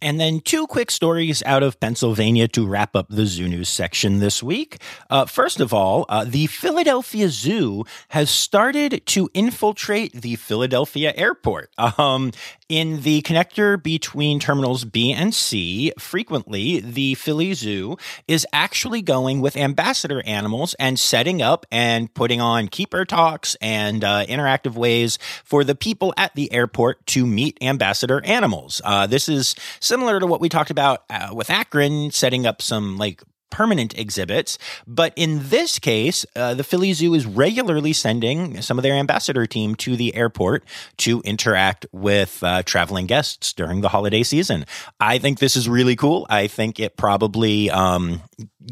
And 0.00 0.18
then 0.18 0.40
two 0.40 0.66
quick 0.66 0.90
stories 0.90 1.42
out 1.44 1.62
of 1.62 1.78
Pennsylvania 1.80 2.48
to 2.48 2.66
wrap 2.66 2.96
up 2.96 3.08
the 3.10 3.26
Zoo 3.26 3.46
News 3.46 3.68
section 3.68 4.20
this 4.20 4.42
week. 4.42 4.78
Uh, 5.10 5.26
first 5.26 5.60
of 5.60 5.74
all, 5.74 6.06
uh, 6.08 6.24
the 6.24 6.46
Philadelphia 6.46 7.28
Zoo 7.28 7.84
has 8.08 8.30
started 8.30 9.04
to 9.06 9.28
infiltrate 9.34 10.12
the 10.22 10.36
Philadelphia 10.36 11.12
airport. 11.14 11.70
Um, 11.98 12.32
in 12.68 13.02
the 13.02 13.22
connector 13.22 13.80
between 13.80 14.40
terminals 14.40 14.84
B 14.84 15.12
and 15.12 15.34
C, 15.34 15.92
frequently 15.98 16.80
the 16.80 17.14
Philly 17.14 17.54
Zoo 17.54 17.96
is 18.26 18.46
actually 18.52 19.02
going 19.02 19.40
with 19.40 19.56
ambassador 19.56 20.22
animals 20.24 20.74
and 20.78 20.98
setting 20.98 21.42
up 21.42 21.66
and 21.70 22.12
putting 22.14 22.40
on 22.40 22.68
keeper 22.68 23.04
talks 23.04 23.56
and 23.60 24.02
uh, 24.02 24.24
interactive 24.26 24.74
ways 24.74 25.18
for 25.44 25.64
the 25.64 25.74
people 25.74 26.14
at 26.16 26.34
the 26.34 26.52
airport 26.52 27.04
to 27.06 27.26
meet 27.26 27.58
ambassador 27.60 28.24
animals. 28.24 28.80
Uh, 28.84 29.06
this 29.06 29.28
is 29.28 29.54
similar 29.80 30.20
to 30.20 30.26
what 30.26 30.40
we 30.40 30.48
talked 30.48 30.70
about 30.70 31.04
uh, 31.10 31.30
with 31.32 31.50
Akron, 31.50 32.10
setting 32.10 32.46
up 32.46 32.62
some 32.62 32.96
like 32.96 33.22
permanent 33.50 33.96
exhibits. 33.98 34.58
But 34.86 35.12
in 35.16 35.48
this 35.48 35.78
case, 35.78 36.26
uh, 36.34 36.54
the 36.54 36.64
Philly 36.64 36.92
Zoo 36.92 37.14
is 37.14 37.26
regularly 37.26 37.92
sending 37.92 38.60
some 38.62 38.78
of 38.78 38.82
their 38.82 38.94
ambassador 38.94 39.46
team 39.46 39.74
to 39.76 39.96
the 39.96 40.14
airport 40.14 40.64
to 40.98 41.20
interact 41.22 41.86
with 41.92 42.42
uh, 42.42 42.62
traveling 42.64 43.06
guests 43.06 43.52
during 43.52 43.80
the 43.80 43.88
holiday 43.88 44.22
season. 44.22 44.66
I 44.98 45.18
think 45.18 45.38
this 45.38 45.56
is 45.56 45.68
really 45.68 45.96
cool. 45.96 46.26
I 46.28 46.46
think 46.46 46.80
it 46.80 46.96
probably 46.96 47.70
um, 47.70 48.22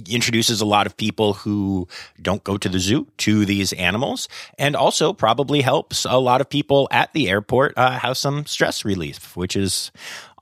introduces 0.09 0.61
a 0.61 0.67
lot 0.67 0.87
of 0.87 0.97
people 0.97 1.35
who 1.35 1.87
don't 2.21 2.45
go 2.45 2.57
to 2.57 2.69
the 2.69 2.79
zoo 2.79 3.07
to 3.19 3.45
these 3.45 3.73
animals 3.75 4.29
and 4.59 4.75
also 4.75 5.13
probably 5.13 5.61
helps 5.61 6.05
a 6.05 6.19
lot 6.19 6.41
of 6.41 6.49
people 6.49 6.89
at 6.91 7.13
the 7.13 7.29
airport 7.29 7.77
uh, 7.77 7.99
have 7.99 8.17
some 8.17 8.47
stress 8.47 8.85
relief, 8.85 9.37
which 9.37 9.57
is 9.57 9.91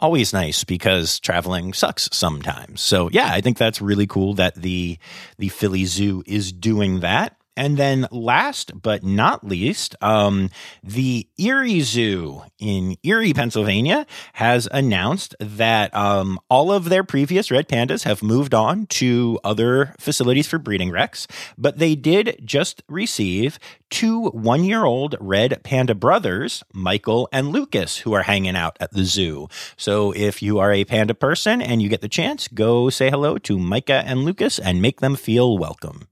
always 0.01 0.33
nice 0.33 0.65
because 0.65 1.21
traveling 1.21 1.73
sucks 1.73 2.09
sometimes. 2.13 2.81
So 2.81 3.11
yeah, 3.13 3.31
I 3.33 3.41
think 3.41 3.59
that's 3.59 3.81
really 3.81 4.07
cool 4.07 4.35
that 4.35 4.55
the 4.55 4.99
the 5.39 5.49
Philly 5.49 5.85
Zoo 5.85 6.23
is 6.27 6.53
doing 6.53 7.01
that. 7.01 7.37
And 7.61 7.77
then 7.77 8.07
last 8.11 8.73
but 8.81 9.05
not 9.05 9.46
least, 9.46 9.94
um, 10.01 10.49
the 10.83 11.29
Erie 11.37 11.81
Zoo 11.81 12.42
in 12.59 12.96
Erie, 13.03 13.35
Pennsylvania 13.35 14.07
has 14.33 14.66
announced 14.73 15.35
that 15.38 15.94
um, 15.94 16.40
all 16.49 16.73
of 16.73 16.88
their 16.88 17.05
previous 17.05 17.51
red 17.51 17.68
pandas 17.68 18.05
have 18.05 18.23
moved 18.23 18.55
on 18.55 18.87
to 18.87 19.38
other 19.44 19.94
facilities 20.01 20.46
for 20.46 20.59
breeding 20.59 20.90
recs, 20.90 21.27
but 21.59 21.77
they 21.77 21.94
did 21.94 22.40
just 22.42 22.83
receive 22.88 23.59
two 23.90 24.29
one 24.29 24.64
year 24.64 24.87
old 24.87 25.16
red 25.20 25.62
panda 25.62 25.94
brothers, 25.94 26.64
Michael 26.73 27.29
and 27.31 27.49
Lucas, 27.49 27.99
who 27.99 28.14
are 28.14 28.23
hanging 28.23 28.57
out 28.57 28.79
at 28.81 28.92
the 28.92 29.05
zoo. 29.05 29.49
So 29.77 30.12
if 30.12 30.40
you 30.40 30.61
are 30.61 30.73
a 30.73 30.87
panda 30.87 31.12
person 31.14 31.61
and 31.61 31.83
you 31.83 31.90
get 31.90 32.01
the 32.01 32.09
chance, 32.09 32.49
go 32.49 32.88
say 32.88 33.11
hello 33.11 33.37
to 33.37 33.59
Micah 33.59 34.03
and 34.07 34.25
Lucas 34.25 34.59
and 34.59 34.81
make 34.81 35.01
them 35.01 35.14
feel 35.14 35.59
welcome. 35.59 36.09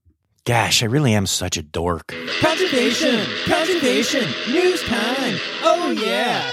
Gosh, 0.48 0.82
I 0.82 0.86
really 0.86 1.12
am 1.12 1.26
such 1.26 1.58
a 1.58 1.62
dork. 1.62 2.14
Conservation! 2.40 3.26
Conservation! 3.44 4.24
News 4.50 4.82
time! 4.84 5.36
Oh 5.62 5.90
yeah! 5.90 6.50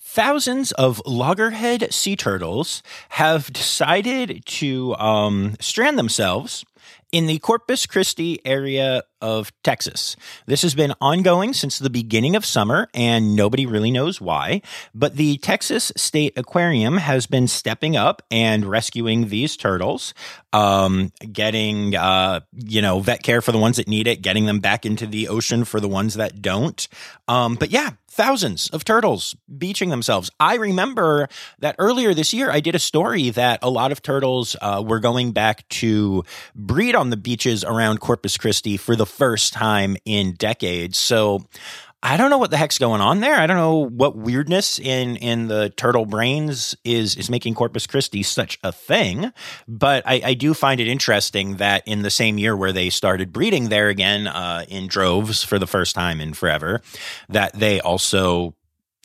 Thousands 0.00 0.72
of 0.72 1.02
loggerhead 1.04 1.92
sea 1.92 2.16
turtles 2.16 2.82
have 3.10 3.52
decided 3.52 4.46
to 4.46 4.96
um, 4.96 5.56
strand 5.60 5.98
themselves 5.98 6.64
in 7.12 7.26
the 7.26 7.38
Corpus 7.38 7.86
Christi 7.86 8.40
area 8.44 9.04
of 9.20 9.52
Texas. 9.62 10.16
This 10.46 10.62
has 10.62 10.74
been 10.74 10.94
ongoing 11.00 11.52
since 11.52 11.78
the 11.78 11.90
beginning 11.90 12.34
of 12.34 12.44
summer, 12.44 12.88
and 12.94 13.36
nobody 13.36 13.66
really 13.66 13.90
knows 13.90 14.20
why. 14.20 14.62
But 14.94 15.16
the 15.16 15.36
Texas 15.38 15.92
State 15.96 16.32
Aquarium 16.36 16.96
has 16.96 17.26
been 17.26 17.46
stepping 17.46 17.96
up 17.96 18.22
and 18.30 18.64
rescuing 18.64 19.28
these 19.28 19.56
turtles, 19.56 20.14
um, 20.52 21.12
getting, 21.30 21.94
uh, 21.94 22.40
you 22.52 22.82
know, 22.82 23.00
vet 23.00 23.22
care 23.22 23.42
for 23.42 23.52
the 23.52 23.58
ones 23.58 23.76
that 23.76 23.86
need 23.86 24.08
it, 24.08 24.22
getting 24.22 24.46
them 24.46 24.60
back 24.60 24.84
into 24.84 25.06
the 25.06 25.28
ocean 25.28 25.64
for 25.64 25.78
the 25.78 25.88
ones 25.88 26.14
that 26.14 26.42
don't. 26.42 26.88
Um, 27.28 27.54
but 27.54 27.70
yeah, 27.70 27.90
thousands 28.12 28.68
of 28.70 28.84
turtles 28.84 29.34
beaching 29.56 29.88
themselves. 29.88 30.30
I 30.38 30.56
remember 30.56 31.28
that 31.60 31.76
earlier 31.78 32.12
this 32.12 32.34
year, 32.34 32.50
I 32.50 32.60
did 32.60 32.74
a 32.74 32.78
story 32.78 33.30
that 33.30 33.58
a 33.62 33.70
lot 33.70 33.90
of 33.90 34.02
turtles 34.02 34.54
uh, 34.60 34.84
were 34.86 35.00
going 35.00 35.32
back 35.32 35.66
to 35.80 36.22
breed 36.54 36.94
on 36.94 37.08
the 37.08 37.16
beaches 37.16 37.64
around 37.64 38.00
Corpus 38.00 38.36
Christi 38.36 38.76
for 38.76 38.94
the 38.96 39.06
first 39.06 39.54
time 39.54 39.96
in 40.04 40.34
decades. 40.34 40.98
So 40.98 41.46
I 42.04 42.16
don't 42.16 42.30
know 42.30 42.38
what 42.38 42.50
the 42.50 42.56
heck's 42.56 42.78
going 42.78 43.00
on 43.00 43.20
there. 43.20 43.36
I 43.36 43.46
don't 43.46 43.56
know 43.56 43.88
what 43.88 44.16
weirdness 44.16 44.80
in 44.80 45.16
in 45.16 45.46
the 45.46 45.70
turtle 45.70 46.04
brains 46.04 46.74
is 46.84 47.16
is 47.16 47.30
making 47.30 47.54
Corpus 47.54 47.86
Christi 47.86 48.24
such 48.24 48.58
a 48.64 48.72
thing. 48.72 49.32
But 49.68 50.02
I, 50.04 50.20
I 50.24 50.34
do 50.34 50.52
find 50.52 50.80
it 50.80 50.88
interesting 50.88 51.56
that 51.56 51.86
in 51.86 52.02
the 52.02 52.10
same 52.10 52.38
year 52.38 52.56
where 52.56 52.72
they 52.72 52.90
started 52.90 53.32
breeding 53.32 53.68
there 53.68 53.88
again 53.88 54.26
uh, 54.26 54.64
in 54.68 54.88
droves 54.88 55.44
for 55.44 55.60
the 55.60 55.66
first 55.66 55.94
time 55.94 56.20
in 56.20 56.34
forever, 56.34 56.80
that 57.28 57.52
they 57.54 57.80
also 57.80 58.56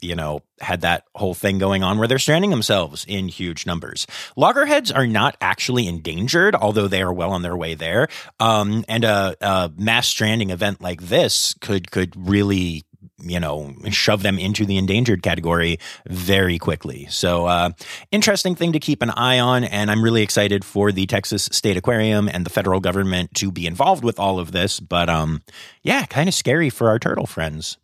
you 0.01 0.15
know, 0.15 0.41
had 0.59 0.81
that 0.81 1.05
whole 1.15 1.33
thing 1.33 1.57
going 1.57 1.83
on 1.83 1.97
where 1.97 2.07
they're 2.07 2.19
stranding 2.19 2.51
themselves 2.51 3.03
in 3.07 3.27
huge 3.27 3.65
numbers. 3.65 4.05
Loggerheads 4.35 4.91
are 4.91 5.07
not 5.07 5.35
actually 5.41 5.87
endangered, 5.87 6.55
although 6.55 6.87
they 6.87 7.01
are 7.01 7.13
well 7.13 7.31
on 7.31 7.41
their 7.41 7.57
way 7.57 7.73
there. 7.73 8.07
Um, 8.39 8.85
and 8.87 9.03
a, 9.03 9.35
a 9.41 9.71
mass 9.75 10.07
stranding 10.07 10.51
event 10.51 10.81
like 10.81 11.01
this 11.01 11.55
could 11.61 11.89
could 11.89 12.13
really 12.15 12.83
you 13.19 13.39
know, 13.39 13.73
shove 13.89 14.21
them 14.23 14.37
into 14.37 14.65
the 14.65 14.77
endangered 14.77 15.23
category 15.23 15.79
very 16.07 16.59
quickly. 16.59 17.07
So, 17.09 17.45
uh, 17.45 17.71
interesting 18.11 18.55
thing 18.55 18.73
to 18.73 18.79
keep 18.79 19.01
an 19.01 19.09
eye 19.11 19.39
on. 19.39 19.63
And 19.63 19.89
I'm 19.89 20.03
really 20.03 20.21
excited 20.21 20.63
for 20.63 20.91
the 20.91 21.05
Texas 21.07 21.49
State 21.51 21.77
Aquarium 21.77 22.29
and 22.29 22.45
the 22.45 22.49
federal 22.49 22.79
government 22.79 23.33
to 23.35 23.51
be 23.51 23.65
involved 23.65 24.03
with 24.03 24.19
all 24.19 24.39
of 24.39 24.51
this. 24.51 24.79
But, 24.79 25.09
um, 25.09 25.41
yeah, 25.81 26.05
kind 26.05 26.29
of 26.29 26.35
scary 26.35 26.69
for 26.69 26.89
our 26.89 26.99
turtle 26.99 27.25
friends 27.25 27.77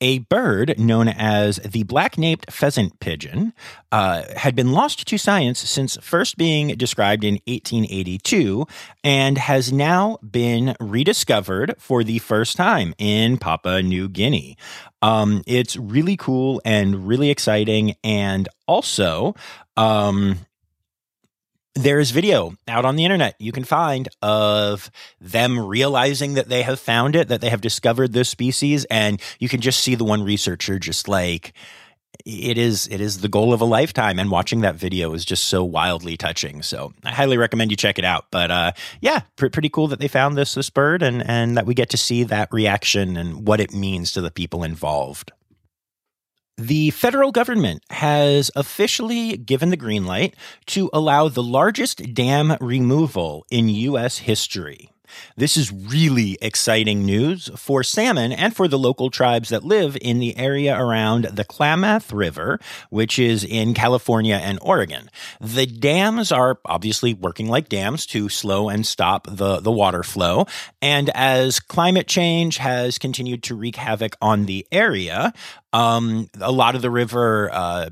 a 0.00 0.20
bird 0.20 0.78
known 0.78 1.08
as 1.08 1.56
the 1.56 1.82
black-naped 1.82 2.52
pheasant 2.52 3.00
pigeon 3.00 3.52
uh, 3.90 4.22
had 4.36 4.54
been 4.54 4.72
lost 4.72 5.06
to 5.06 5.18
science 5.18 5.58
since 5.58 5.96
first 6.00 6.36
being 6.36 6.68
described 6.76 7.24
in 7.24 7.34
1882 7.46 8.66
and 9.02 9.38
has 9.38 9.72
now 9.72 10.18
been 10.28 10.74
rediscovered 10.80 11.74
for 11.78 12.04
the 12.04 12.18
first 12.18 12.56
time 12.56 12.94
in 12.98 13.38
Papua 13.38 13.82
New 13.82 14.08
Guinea. 14.08 14.56
Um, 15.02 15.42
it's 15.46 15.76
really 15.76 16.16
cool 16.16 16.60
and 16.64 17.06
really 17.06 17.30
exciting, 17.30 17.94
and 18.02 18.48
also 18.66 19.34
um, 19.76 20.40
there's 21.78 22.10
video 22.10 22.54
out 22.66 22.84
on 22.84 22.96
the 22.96 23.04
internet 23.04 23.36
you 23.38 23.52
can 23.52 23.64
find 23.64 24.08
of 24.20 24.90
them 25.20 25.58
realizing 25.58 26.34
that 26.34 26.48
they 26.48 26.62
have 26.62 26.80
found 26.80 27.14
it, 27.14 27.28
that 27.28 27.40
they 27.40 27.50
have 27.50 27.60
discovered 27.60 28.12
this 28.12 28.28
species, 28.28 28.84
and 28.86 29.20
you 29.38 29.48
can 29.48 29.60
just 29.60 29.80
see 29.80 29.94
the 29.94 30.04
one 30.04 30.22
researcher 30.22 30.78
just 30.78 31.08
like 31.08 31.52
it 32.24 32.58
is 32.58 32.88
it 32.88 33.00
is 33.00 33.20
the 33.20 33.28
goal 33.28 33.52
of 33.52 33.60
a 33.60 33.64
lifetime 33.64 34.18
and 34.18 34.30
watching 34.30 34.60
that 34.62 34.74
video 34.74 35.14
is 35.14 35.24
just 35.24 35.44
so 35.44 35.62
wildly 35.62 36.16
touching. 36.16 36.62
So 36.62 36.92
i 37.04 37.10
highly 37.10 37.36
recommend 37.36 37.70
you 37.70 37.76
check 37.76 37.98
it 37.98 38.04
out 38.04 38.26
but 38.30 38.50
uh, 38.50 38.72
yeah 39.00 39.20
pr- 39.36 39.48
pretty 39.48 39.68
cool 39.68 39.86
that 39.88 40.00
they 40.00 40.08
found 40.08 40.36
this 40.36 40.54
this 40.54 40.70
bird 40.70 41.02
and 41.02 41.22
and 41.28 41.56
that 41.56 41.66
we 41.66 41.74
get 41.74 41.90
to 41.90 41.96
see 41.96 42.24
that 42.24 42.52
reaction 42.52 43.16
and 43.16 43.46
what 43.46 43.60
it 43.60 43.72
means 43.72 44.10
to 44.12 44.20
the 44.20 44.30
people 44.30 44.64
involved 44.64 45.32
the 46.58 46.90
federal 46.90 47.30
government 47.30 47.84
has 47.90 48.50
officially 48.56 49.36
given 49.36 49.70
the 49.70 49.76
green 49.76 50.04
light 50.04 50.34
to 50.66 50.90
allow 50.92 51.28
the 51.28 51.42
largest 51.42 52.12
dam 52.12 52.56
removal 52.60 53.46
in 53.48 53.68
U.S. 53.68 54.18
history. 54.18 54.90
This 55.36 55.56
is 55.56 55.72
really 55.72 56.38
exciting 56.40 57.04
news 57.04 57.50
for 57.56 57.82
salmon 57.82 58.32
and 58.32 58.54
for 58.54 58.68
the 58.68 58.78
local 58.78 59.10
tribes 59.10 59.48
that 59.48 59.64
live 59.64 59.96
in 60.00 60.18
the 60.18 60.36
area 60.36 60.78
around 60.78 61.24
the 61.24 61.44
Klamath 61.44 62.12
River, 62.12 62.58
which 62.90 63.18
is 63.18 63.44
in 63.44 63.74
California 63.74 64.36
and 64.36 64.58
Oregon. 64.62 65.10
The 65.40 65.66
dams 65.66 66.32
are 66.32 66.58
obviously 66.64 67.14
working 67.14 67.48
like 67.48 67.68
dams 67.68 68.06
to 68.06 68.28
slow 68.28 68.68
and 68.68 68.86
stop 68.86 69.26
the, 69.30 69.60
the 69.60 69.72
water 69.72 70.02
flow. 70.02 70.46
And 70.82 71.10
as 71.14 71.60
climate 71.60 72.06
change 72.06 72.58
has 72.58 72.98
continued 72.98 73.42
to 73.44 73.54
wreak 73.54 73.76
havoc 73.76 74.16
on 74.20 74.46
the 74.46 74.66
area, 74.72 75.32
um, 75.72 76.28
a 76.40 76.52
lot 76.52 76.74
of 76.74 76.82
the 76.82 76.90
river 76.90 77.50
uh, 77.52 77.90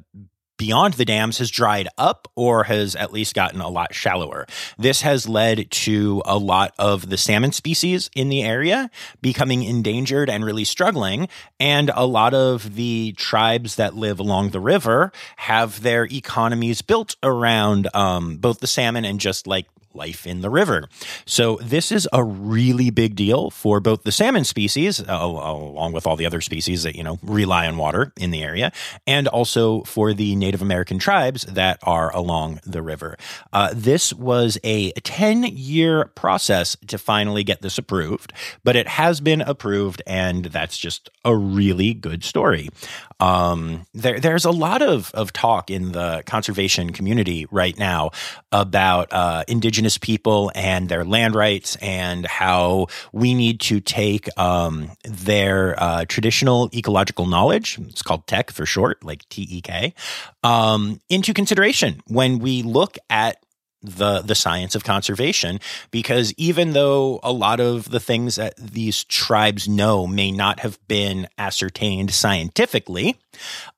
beyond 0.57 0.95
the 0.95 1.05
dams 1.05 1.38
has 1.38 1.51
dried 1.51 1.88
up 1.99 2.29
or 2.35 2.64
has 2.64 2.97
at 2.97 3.12
least 3.12 3.35
gotten 3.35 3.61
a 3.61 3.69
lot 3.69 3.95
shallower. 3.95 4.47
This 4.79 5.03
has 5.03 5.29
led 5.29 5.71
to 5.71 6.23
a 6.25 6.38
lot 6.38 6.75
of 6.79 7.09
the 7.09 7.16
salmon 7.16 7.53
species 7.53 8.11
in 8.14 8.29
the 8.29 8.42
area 8.42 8.90
becoming 9.21 9.62
endangered 9.62 10.31
and 10.31 10.45
really 10.45 10.64
struggling. 10.64 11.29
And 11.61 11.90
a 11.95 12.07
lot 12.07 12.35
of 12.35 12.75
the 12.75 13.14
tribes 13.16 13.77
that 13.77 13.95
live 13.95 14.21
along 14.21 14.51
the 14.51 14.61
river 14.61 15.12
have 15.37 15.83
their 15.83 16.05
economies 16.05 16.83
built 16.83 17.16
around 17.23 17.88
um, 17.95 18.38
both 18.38 18.61
the 18.61 18.66
salmon 18.66 19.05
and 19.05 19.21
just 19.21 19.47
like 19.47 19.66
life 19.97 20.27
in 20.27 20.41
the 20.41 20.51
river. 20.51 20.89
So 21.25 21.59
this 21.63 21.91
is 21.91 22.09
a 22.13 22.23
really 22.23 22.91
big 22.91 23.17
deal 23.17 23.51
for 23.51 23.81
both 23.81 24.03
the 24.03 24.13
salmon 24.13 24.45
species, 24.45 25.01
uh, 25.01 25.05
along 25.11 25.93
with 25.93 26.07
all 26.07 26.17
the 26.17 26.27
other 26.27 26.41
species 26.41 26.83
that, 26.83 26.95
you 26.95 27.03
know, 27.03 27.19
rely 27.23 27.67
on 27.67 27.77
water 27.77 28.13
in 28.17 28.31
the 28.31 28.43
area, 28.43 28.73
and 29.07 29.29
also 29.29 29.83
for 29.83 30.13
the 30.13 30.37
Native 30.37 30.63
American 30.63 30.99
tribes 30.99 31.43
that 31.43 31.79
are 31.83 32.15
along 32.15 32.61
the 32.65 32.83
river. 32.83 33.17
Uh, 33.53 33.71
this 33.75 34.13
was 34.13 34.59
a 34.63 34.93
10 34.93 35.45
year 35.45 36.07
process 36.15 36.77
to 36.87 36.99
finally 36.99 37.45
get 37.45 37.63
this 37.63 37.79
approved, 37.79 38.33
but 38.65 38.77
it 38.77 38.89
has 38.89 39.21
been 39.21 39.41
approved, 39.41 40.03
and 40.07 40.47
that's 40.47 40.79
just 40.79 41.11
a 41.25 41.35
really 41.35 41.95
good 41.95 42.25
story. 42.25 42.69
Um, 43.18 43.87
there, 43.94 44.20
there's 44.20 44.44
a 44.44 44.50
lot 44.50 44.83
of, 44.83 45.11
of 45.14 45.33
talk 45.33 45.70
in 45.70 45.92
the 45.92 46.22
conservation 46.26 46.92
community 46.92 47.46
right 47.50 47.76
now 47.79 48.11
about 48.52 49.12
uh, 49.12 49.44
indigenous 49.48 49.96
people 49.96 50.52
and 50.55 50.88
their 50.88 51.05
land 51.05 51.35
rights 51.35 51.76
and 51.76 52.26
how 52.26 52.88
we 53.12 53.33
need 53.33 53.61
to 53.61 53.81
take 53.81 54.29
um, 54.38 54.90
their 55.05 55.83
uh, 55.83 56.05
traditional 56.07 56.68
ecological 56.74 57.26
knowledge, 57.26 57.79
it's 57.79 58.02
called 58.02 58.26
tech 58.26 58.50
for 58.50 58.66
short, 58.66 59.02
like 59.02 59.26
T 59.29 59.46
E 59.48 59.61
K, 59.62 59.94
um, 60.42 61.00
into 61.09 61.33
consideration 61.33 62.02
when 62.09 62.38
we 62.38 62.62
look 62.62 62.98
at 63.09 63.38
the 63.87 64.20
the 64.20 64.35
science 64.35 64.75
of 64.75 64.85
conservation 64.85 65.61
because 65.90 66.35
even 66.37 66.72
though 66.72 67.20
a 67.22 67.33
lot 67.33 67.61
of 67.61 67.90
the 67.90 68.01
things 68.01 68.37
that 68.37 68.57
these 68.57 69.05
tribes 69.05 69.68
know 69.68 70.07
may 70.07 70.31
not 70.31 70.61
have 70.61 70.79
been 70.88 71.29
ascertained 71.38 72.12
scientifically 72.12 73.16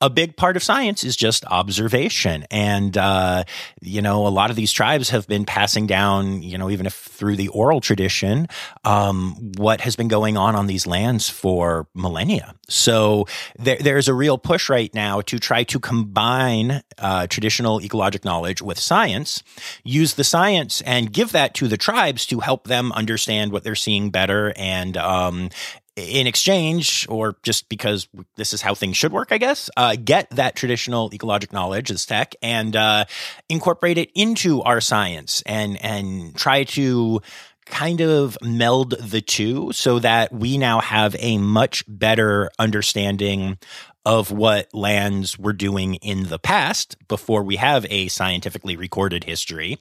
a 0.01 0.11
big 0.11 0.37
part 0.37 0.57
of 0.57 0.63
science 0.63 1.05
is 1.05 1.17
just 1.17 1.45
observation. 1.47 2.47
And 2.51 2.97
uh, 2.97 3.45
you 3.81 4.03
know 4.03 4.27
a 4.27 4.29
lot 4.29 4.51
of 4.51 4.57
these 4.57 4.73
tribes 4.73 5.11
have 5.11 5.27
been 5.27 5.45
passing 5.45 5.87
down 5.87 6.43
you 6.43 6.59
know 6.59 6.71
even 6.71 6.87
if 6.87 6.95
through 7.19 7.35
the 7.37 7.49
oral 7.49 7.81
tradition 7.81 8.47
um, 8.85 9.53
what 9.57 9.81
has 9.81 9.97
been 9.97 10.09
going 10.09 10.37
on 10.37 10.55
on 10.55 10.69
these 10.69 10.87
lands 10.87 11.29
for 11.29 11.89
millennia. 11.95 12.55
So 12.69 13.27
there, 13.59 13.77
there's 13.81 14.07
a 14.07 14.15
real 14.15 14.39
push 14.39 14.69
right 14.69 14.95
now 14.95 15.21
to 15.23 15.39
try 15.39 15.65
to 15.65 15.81
combine 15.81 16.83
uh, 16.97 17.27
traditional 17.27 17.81
ecologic 17.81 18.25
knowledge 18.25 18.63
with 18.63 18.79
science 18.79 19.43
use 19.83 20.15
the 20.15 20.25
science 20.25 20.81
and 20.83 21.13
give 21.13 21.33
that 21.33 21.55
to 21.55 21.67
the 21.67 21.77
tribes 21.77 22.25
to 22.27 22.41
help 22.41 22.69
them 22.69 22.93
understand 22.93 23.51
what 23.51 23.65
they're 23.65 23.75
seeing 23.75 24.11
better 24.11 24.53
and 24.57 24.97
um, 24.97 25.51
in 25.99 26.27
exchange, 26.27 27.07
or 27.09 27.37
just 27.43 27.69
because 27.69 28.09
this 28.37 28.53
is 28.53 28.63
how 28.63 28.75
things 28.75 28.97
should 28.97 29.13
work, 29.13 29.33
I 29.33 29.39
guess, 29.39 29.69
uh, 29.77 29.97
get 30.03 30.31
that 30.31 30.55
traditional 30.55 31.11
ecologic 31.11 31.53
knowledge, 31.53 31.91
as 31.91 32.07
tech, 32.07 32.35
and 32.41 32.77
uh, 32.77 33.05
incorporate 33.49 33.99
it 33.99 34.11
into 34.15 34.63
our 34.63 34.81
science 34.81 35.43
and 35.45 35.83
and 35.85 36.37
try 36.37 36.65
to 36.65 37.21
kind 37.67 38.01
of 38.01 38.39
meld 38.43 38.95
the 38.99 39.21
two 39.21 39.73
so 39.73 39.99
that 39.99 40.33
we 40.33 40.57
now 40.57 40.81
have 40.81 41.15
a 41.19 41.39
much 41.39 41.85
better 41.87 42.51
understanding 42.59 43.59
of 44.05 44.31
what 44.31 44.73
lands 44.73 45.39
were 45.39 45.53
doing 45.53 45.95
in 45.97 46.29
the 46.29 46.39
past 46.39 46.97
before 47.09 47.43
we 47.43 47.57
have 47.57 47.87
a 47.91 48.09
scientifically 48.09 48.77
recorded 48.77 49.25
history. 49.25 49.79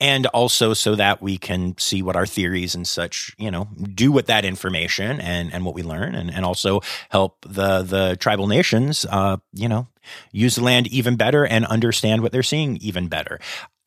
And 0.00 0.26
also 0.26 0.74
so 0.74 0.94
that 0.94 1.22
we 1.22 1.38
can 1.38 1.76
see 1.78 2.02
what 2.02 2.16
our 2.16 2.26
theories 2.26 2.74
and 2.74 2.86
such 2.86 3.34
you 3.38 3.50
know 3.50 3.68
do 3.94 4.12
with 4.12 4.26
that 4.26 4.44
information 4.44 5.20
and 5.20 5.52
and 5.52 5.64
what 5.64 5.74
we 5.74 5.82
learn 5.82 6.14
and, 6.14 6.32
and 6.32 6.44
also 6.44 6.80
help 7.10 7.36
the 7.42 7.82
the 7.82 8.16
tribal 8.18 8.46
nations 8.46 9.06
uh 9.10 9.36
you 9.52 9.68
know 9.68 9.86
use 10.32 10.56
the 10.56 10.62
land 10.62 10.86
even 10.88 11.16
better 11.16 11.46
and 11.46 11.66
understand 11.66 12.22
what 12.22 12.32
they're 12.32 12.42
seeing 12.42 12.76
even 12.78 13.08
better 13.08 13.38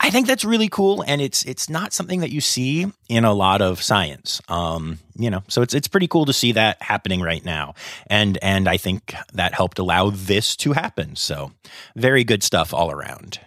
I 0.04 0.10
think 0.10 0.26
that's 0.26 0.44
really 0.44 0.68
cool, 0.68 1.04
and 1.06 1.22
it's 1.22 1.44
it's 1.44 1.70
not 1.70 1.94
something 1.94 2.22
that 2.22 2.32
you 2.32 2.42
see 2.42 2.92
in 3.08 3.24
a 3.24 3.34
lot 3.34 3.62
of 3.62 3.84
science. 3.84 4.42
Um, 4.50 4.98
you 5.16 5.30
know, 5.30 5.44
so 5.48 5.62
it's 5.62 5.76
it's 5.76 5.88
pretty 5.88 6.08
cool 6.08 6.26
to 6.26 6.34
see 6.34 6.54
that 6.54 6.82
happening 6.82 7.22
right 7.22 7.46
now, 7.46 7.76
and 8.08 8.40
and 8.42 8.68
I 8.68 8.78
think 8.78 9.14
that 9.34 9.54
helped 9.54 9.78
allow 9.78 10.10
this 10.10 10.56
to 10.58 10.74
happen. 10.74 11.16
So, 11.16 11.52
very 11.96 12.24
good 12.24 12.42
stuff 12.42 12.74
all 12.74 12.90
around. 12.90 13.40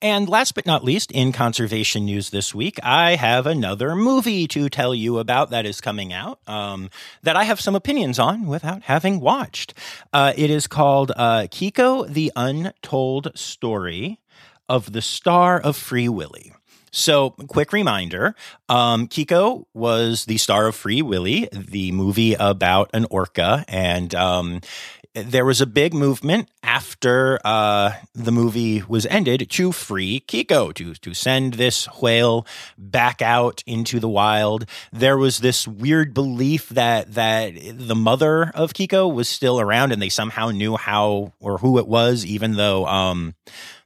And 0.00 0.28
last 0.28 0.54
but 0.54 0.64
not 0.64 0.84
least, 0.84 1.10
in 1.10 1.32
conservation 1.32 2.06
news 2.06 2.30
this 2.30 2.54
week, 2.54 2.78
I 2.82 3.16
have 3.16 3.46
another 3.46 3.94
movie 3.94 4.46
to 4.48 4.70
tell 4.70 4.94
you 4.94 5.18
about 5.18 5.50
that 5.50 5.66
is 5.66 5.80
coming 5.80 6.12
out 6.12 6.38
um, 6.46 6.88
that 7.24 7.36
I 7.36 7.42
have 7.44 7.60
some 7.60 7.74
opinions 7.74 8.18
on 8.18 8.46
without 8.46 8.84
having 8.84 9.18
watched. 9.18 9.74
Uh, 10.12 10.32
it 10.36 10.50
is 10.50 10.68
called 10.68 11.10
uh, 11.16 11.48
Keiko 11.50 12.08
the 12.08 12.32
Untold 12.36 13.32
Story 13.36 14.20
of 14.68 14.92
the 14.92 15.02
star 15.02 15.60
of 15.60 15.76
Free 15.76 16.08
Willy. 16.08 16.52
So, 16.90 17.30
quick 17.30 17.72
reminder 17.72 18.34
um, 18.68 19.08
Keiko 19.08 19.66
was 19.74 20.24
the 20.24 20.38
star 20.38 20.66
of 20.68 20.74
Free 20.74 21.02
Willy, 21.02 21.48
the 21.52 21.92
movie 21.92 22.34
about 22.34 22.90
an 22.94 23.06
orca. 23.10 23.64
And 23.68 24.14
um, 24.14 24.60
there 25.14 25.44
was 25.44 25.60
a 25.60 25.66
big 25.66 25.94
movement 25.94 26.48
after 26.62 27.38
uh, 27.44 27.92
the 28.14 28.32
movie 28.32 28.82
was 28.88 29.06
ended 29.06 29.48
to 29.50 29.72
free 29.72 30.20
Keiko, 30.26 30.72
to, 30.74 30.94
to 30.94 31.14
send 31.14 31.54
this 31.54 31.86
whale 32.00 32.46
back 32.76 33.22
out 33.22 33.62
into 33.66 34.00
the 34.00 34.08
wild. 34.08 34.66
There 34.92 35.18
was 35.18 35.38
this 35.38 35.66
weird 35.66 36.14
belief 36.14 36.68
that, 36.70 37.14
that 37.14 37.54
the 37.54 37.96
mother 37.96 38.50
of 38.54 38.72
Keiko 38.72 39.12
was 39.12 39.28
still 39.28 39.60
around 39.60 39.92
and 39.92 40.00
they 40.00 40.08
somehow 40.08 40.50
knew 40.50 40.76
how 40.76 41.32
or 41.40 41.58
who 41.58 41.78
it 41.78 41.86
was, 41.86 42.24
even 42.24 42.56
though. 42.56 42.86
Um, 42.86 43.34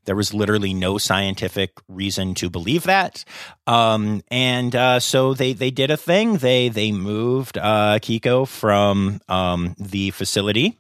there 0.05 0.17
was 0.17 0.35
literally 0.35 0.75
no 0.75 0.99
scientific 0.99 1.73
reason 1.89 2.35
to 2.35 2.51
believe 2.51 2.85
that, 2.85 3.25
um, 3.67 4.23
and 4.29 4.75
uh, 4.75 5.01
so 5.01 5.35
they 5.35 5.53
they 5.53 5.71
did 5.71 5.91
a 5.91 5.97
thing. 5.97 6.39
They 6.39 6.69
they 6.69 6.93
moved 6.93 7.59
uh, 7.59 7.99
Keiko 8.01 8.47
from 8.47 9.21
um, 9.29 9.75
the 9.79 10.11
facility 10.11 10.79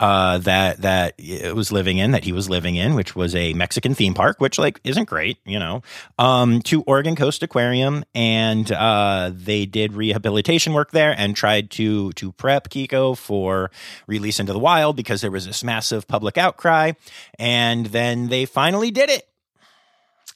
uh, 0.00 0.38
that 0.38 0.82
that 0.82 1.14
it 1.18 1.54
was 1.54 1.70
living 1.70 1.98
in, 1.98 2.10
that 2.10 2.24
he 2.24 2.32
was 2.32 2.48
living 2.48 2.76
in, 2.76 2.94
which 2.94 3.14
was 3.14 3.34
a 3.34 3.52
Mexican 3.54 3.94
theme 3.94 4.14
park, 4.14 4.40
which 4.40 4.58
like 4.58 4.80
isn't 4.84 5.08
great, 5.08 5.38
you 5.44 5.58
know, 5.58 5.82
um, 6.18 6.60
to 6.62 6.82
Oregon 6.82 7.16
Coast 7.16 7.42
Aquarium, 7.42 8.04
and 8.14 8.70
uh, 8.72 9.30
they 9.32 9.66
did 9.66 9.92
rehabilitation 9.92 10.72
work 10.72 10.90
there 10.90 11.14
and 11.16 11.36
tried 11.36 11.70
to 11.72 12.12
to 12.12 12.32
prep 12.32 12.68
Keiko 12.68 13.16
for 13.16 13.70
release 14.06 14.40
into 14.40 14.52
the 14.52 14.58
wild 14.58 14.96
because 14.96 15.20
there 15.20 15.30
was 15.30 15.46
this 15.46 15.62
massive 15.62 16.08
public 16.08 16.36
outcry, 16.36 16.92
and 17.38 17.86
then 17.86 18.28
they 18.28 18.46
finally 18.46 18.90
did 18.90 19.10
it 19.10 19.28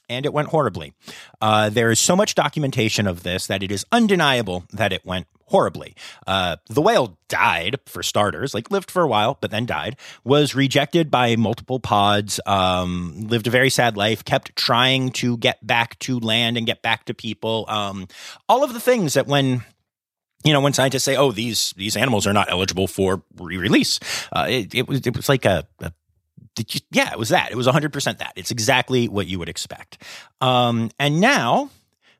and 0.09 0.25
it 0.25 0.33
went 0.33 0.49
horribly. 0.49 0.93
Uh, 1.39 1.69
there 1.69 1.91
is 1.91 1.99
so 1.99 2.15
much 2.15 2.35
documentation 2.35 3.07
of 3.07 3.23
this 3.23 3.47
that 3.47 3.61
it 3.61 3.71
is 3.71 3.85
undeniable 3.91 4.65
that 4.73 4.91
it 4.91 5.05
went 5.05 5.27
horribly. 5.49 5.95
Uh, 6.25 6.57
the 6.67 6.81
whale 6.81 7.17
died, 7.27 7.77
for 7.85 8.01
starters, 8.01 8.53
like 8.53 8.71
lived 8.71 8.89
for 8.89 9.01
a 9.01 9.07
while, 9.07 9.37
but 9.41 9.51
then 9.51 9.65
died, 9.65 9.97
was 10.23 10.55
rejected 10.55 11.11
by 11.11 11.35
multiple 11.35 11.79
pods, 11.79 12.39
um, 12.45 13.27
lived 13.27 13.47
a 13.47 13.49
very 13.49 13.69
sad 13.69 13.97
life, 13.97 14.23
kept 14.23 14.55
trying 14.55 15.11
to 15.11 15.37
get 15.37 15.65
back 15.65 15.97
to 15.99 16.19
land 16.19 16.57
and 16.57 16.65
get 16.65 16.81
back 16.81 17.05
to 17.05 17.13
people. 17.13 17.65
Um, 17.67 18.07
all 18.47 18.63
of 18.63 18.73
the 18.73 18.79
things 18.79 19.13
that 19.13 19.27
when 19.27 19.63
you 20.45 20.53
know, 20.53 20.61
when 20.61 20.71
scientists 20.71 21.03
say, 21.03 21.17
"Oh, 21.17 21.33
these 21.33 21.73
these 21.75 21.97
animals 21.97 22.25
are 22.25 22.31
not 22.31 22.49
eligible 22.49 22.87
for 22.87 23.21
re-release," 23.35 23.99
uh, 24.31 24.45
it, 24.47 24.73
it, 24.73 24.87
was 24.87 25.05
it 25.05 25.13
was 25.13 25.27
like 25.27 25.43
a, 25.43 25.67
a 25.81 25.91
you, 26.57 26.79
yeah, 26.91 27.11
it 27.11 27.19
was 27.19 27.29
that. 27.29 27.51
It 27.51 27.55
was 27.55 27.67
100% 27.67 28.17
that. 28.17 28.33
It's 28.35 28.51
exactly 28.51 29.07
what 29.07 29.27
you 29.27 29.39
would 29.39 29.49
expect. 29.49 30.03
Um, 30.41 30.91
and 30.99 31.19
now 31.19 31.69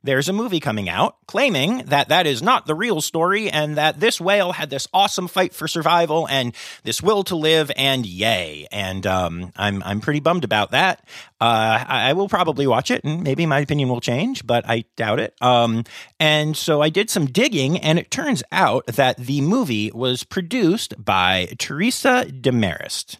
there's 0.03 0.29
a 0.29 0.33
movie 0.33 0.59
coming 0.59 0.89
out 0.89 1.17
claiming 1.27 1.79
that 1.85 2.09
that 2.09 2.25
is 2.25 2.41
not 2.41 2.65
the 2.65 2.75
real 2.75 3.01
story 3.01 3.49
and 3.49 3.77
that 3.77 3.99
this 3.99 4.19
whale 4.19 4.53
had 4.53 4.69
this 4.69 4.87
awesome 4.93 5.27
fight 5.27 5.53
for 5.53 5.67
survival 5.67 6.27
and 6.29 6.55
this 6.83 7.01
will 7.01 7.23
to 7.23 7.35
live 7.35 7.71
and 7.75 8.05
yay. 8.05 8.67
And 8.71 9.05
um, 9.05 9.51
I'm 9.55 9.83
I'm 9.83 10.01
pretty 10.01 10.19
bummed 10.19 10.43
about 10.43 10.71
that. 10.71 11.05
Uh, 11.41 11.83
I, 11.87 12.09
I, 12.09 12.13
will 12.13 12.27
probably 12.27 12.67
watch 12.67 12.91
it 12.91 13.03
and 13.03 13.23
maybe 13.23 13.45
my 13.45 13.59
opinion 13.59 13.89
will 13.89 14.01
change, 14.01 14.45
but 14.45 14.67
I 14.67 14.83
doubt 14.95 15.19
it. 15.19 15.33
Um, 15.41 15.85
and 16.19 16.55
so 16.57 16.81
I 16.81 16.89
did 16.89 17.09
some 17.09 17.27
digging 17.27 17.77
and 17.77 17.97
it 17.97 18.11
turns 18.11 18.43
out 18.51 18.85
that 18.87 19.17
the 19.17 19.41
movie 19.41 19.91
was 19.91 20.23
produced 20.23 20.93
by 21.03 21.47
Teresa 21.57 22.25
Demarest. 22.25 23.17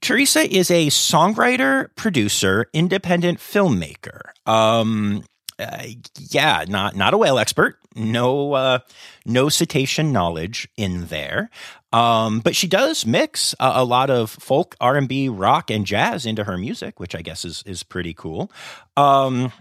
Teresa 0.00 0.48
is 0.48 0.70
a 0.70 0.88
songwriter, 0.88 1.88
producer, 1.96 2.66
independent 2.72 3.38
filmmaker. 3.38 4.20
Um, 4.46 5.24
uh, 5.58 5.84
yeah, 6.18 6.64
not 6.68 6.96
not 6.96 7.14
a 7.14 7.18
whale 7.18 7.38
expert. 7.38 7.78
No, 7.94 8.52
uh, 8.52 8.78
no 9.26 9.48
cetacean 9.48 10.12
knowledge 10.12 10.68
in 10.76 11.06
there. 11.06 11.50
Um, 11.92 12.40
but 12.40 12.54
she 12.54 12.68
does 12.68 13.06
mix 13.06 13.54
a, 13.58 13.72
a 13.76 13.84
lot 13.84 14.10
of 14.10 14.30
folk, 14.30 14.76
R 14.80 14.96
and 14.96 15.08
B, 15.08 15.28
rock, 15.28 15.70
and 15.70 15.86
jazz 15.86 16.26
into 16.26 16.44
her 16.44 16.58
music, 16.58 17.00
which 17.00 17.14
I 17.14 17.22
guess 17.22 17.44
is 17.44 17.62
is 17.66 17.82
pretty 17.82 18.14
cool. 18.14 18.52
Um, 18.96 19.52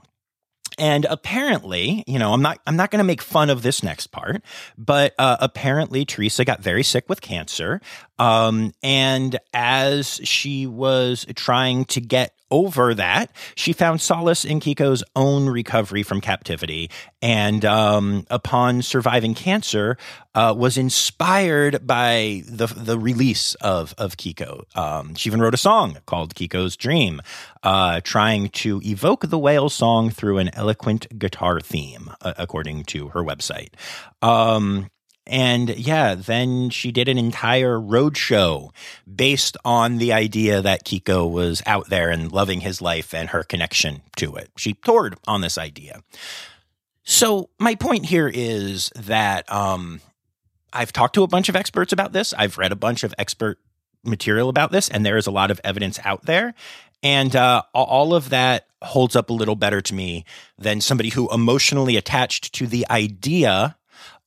and 0.78 1.06
apparently, 1.06 2.04
you 2.06 2.20
know, 2.20 2.34
I'm 2.34 2.42
not 2.42 2.60
I'm 2.68 2.76
not 2.76 2.92
going 2.92 3.00
to 3.00 3.06
make 3.06 3.22
fun 3.22 3.50
of 3.50 3.64
this 3.64 3.82
next 3.82 4.08
part, 4.08 4.44
but 4.78 5.16
uh, 5.18 5.38
apparently 5.40 6.06
Teresa 6.06 6.46
got 6.46 6.62
very 6.62 6.84
sick 6.84 7.10
with 7.10 7.22
cancer, 7.22 7.82
um, 8.20 8.74
and 8.84 9.40
as 9.54 10.22
she 10.24 10.68
was 10.68 11.26
trying 11.36 11.86
to 11.86 12.02
get 12.02 12.37
over 12.52 12.94
that, 12.94 13.32
she 13.56 13.74
found 13.74 14.02
solace 14.02 14.46
in 14.46 14.60
Keiko's 14.60 15.04
own 15.16 15.48
recovery 15.50 16.04
from 16.04 16.22
captivity, 16.22 16.90
and 17.22 17.66
um, 17.66 18.26
upon 18.30 18.82
surviving 18.82 19.34
cancer, 19.34 19.98
uh, 20.36 20.54
was 20.56 20.78
inspired 20.78 21.86
by 21.86 22.44
the 22.48 22.68
the 22.68 22.98
release 23.00 23.56
of 23.56 23.94
of 23.98 24.18
Keiko. 24.18 24.64
Um, 24.78 25.16
she 25.16 25.30
even 25.30 25.42
wrote 25.42 25.54
a 25.54 25.58
song 25.58 25.98
called 26.06 26.36
Keiko's 26.36 26.78
Dream, 26.78 27.22
uh, 27.64 28.02
trying 28.04 28.50
to 28.50 28.82
evoke 28.86 29.30
the 29.30 29.40
whale 29.40 29.70
song 29.70 30.10
through 30.10 30.38
an 30.38 30.50
eloquent 30.54 31.20
guitar 31.20 31.60
theme, 31.60 32.12
uh, 32.22 32.34
according 32.38 32.84
to 32.86 33.10
her 33.10 33.24
website. 33.24 33.70
Um, 34.22 34.90
and 35.28 35.70
yeah, 35.78 36.16
then 36.16 36.70
she 36.70 36.92
did 36.92 37.08
an 37.08 37.18
entire 37.18 37.80
road 37.80 38.18
show 38.18 38.72
based 39.14 39.58
on 39.64 39.98
the 39.98 40.14
idea 40.14 40.62
that 40.62 40.86
Keiko 40.86 41.30
was 41.30 41.62
out 41.66 41.90
there 41.90 42.10
and 42.10 42.32
loving 42.32 42.62
his 42.62 42.82
life 42.82 43.14
and 43.14 43.30
her 43.30 43.44
connection 43.44 44.02
to 44.16 44.36
it. 44.36 44.50
She 44.58 44.74
toured 44.74 45.16
on 45.28 45.42
this 45.42 45.58
idea. 45.58 46.02
So 47.04 47.50
my 47.60 47.76
point 47.76 48.06
here 48.06 48.30
is 48.34 48.90
that 48.96 49.50
um, 49.52 50.02
I've 50.74 50.92
talked 50.92 51.16
to 51.16 51.24
a 51.24 51.28
bunch 51.28 51.48
of 51.48 51.56
experts 51.56 51.94
about 51.94 52.12
this. 52.12 52.34
I've 52.34 52.58
read 52.58 52.72
a 52.72 52.76
bunch 52.76 53.04
of 53.04 53.14
expert 53.18 53.60
material 54.04 54.50
about 54.50 54.72
this, 54.72 54.90
and 54.90 55.06
there 55.06 55.18
is 55.18 55.28
a 55.28 55.32
lot 55.32 55.50
of 55.50 55.62
evidence 55.64 56.00
out 56.04 56.26
there. 56.26 56.54
And 57.02 57.36
uh, 57.36 57.64
all 57.74 58.14
of 58.14 58.30
that 58.30 58.68
holds 58.82 59.16
up 59.16 59.30
a 59.30 59.34
little 59.34 59.56
better 59.56 59.82
to 59.82 59.94
me 59.94 60.26
than 60.58 60.82
somebody 60.82 61.10
who 61.10 61.32
emotionally 61.34 61.96
attached 61.96 62.54
to 62.56 62.68
the 62.68 62.86
idea 62.90 63.77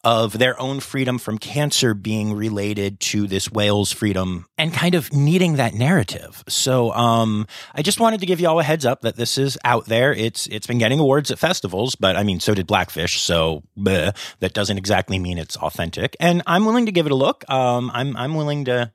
of 0.04 0.38
their 0.38 0.58
own 0.60 0.80
freedom 0.80 1.18
from 1.18 1.38
cancer 1.38 1.94
being 1.94 2.32
related 2.32 3.00
to 3.00 3.26
this 3.26 3.50
whale's 3.50 3.92
freedom 3.92 4.46
and 4.56 4.72
kind 4.72 4.94
of 4.94 5.12
needing 5.12 5.56
that 5.56 5.74
narrative. 5.74 6.42
So 6.48 6.92
um, 6.92 7.46
I 7.74 7.82
just 7.82 8.00
wanted 8.00 8.20
to 8.20 8.26
give 8.26 8.40
you 8.40 8.48
all 8.48 8.60
a 8.60 8.62
heads 8.62 8.86
up 8.86 9.02
that 9.02 9.16
this 9.16 9.36
is 9.36 9.58
out 9.64 9.86
there. 9.86 10.12
It's 10.12 10.46
it's 10.46 10.66
been 10.66 10.78
getting 10.78 10.98
awards 10.98 11.30
at 11.30 11.38
festivals, 11.38 11.94
but 11.94 12.16
I 12.16 12.22
mean 12.22 12.40
so 12.40 12.54
did 12.54 12.66
Blackfish, 12.66 13.20
so 13.20 13.62
bleh, 13.78 14.16
that 14.40 14.54
doesn't 14.54 14.78
exactly 14.78 15.18
mean 15.18 15.38
it's 15.38 15.56
authentic. 15.56 16.16
And 16.20 16.42
I'm 16.46 16.64
willing 16.64 16.86
to 16.86 16.92
give 16.92 17.06
it 17.06 17.12
a 17.12 17.16
look. 17.16 17.48
Um, 17.50 17.90
I'm 17.92 18.16
I'm 18.16 18.34
willing 18.34 18.64
to 18.66 18.92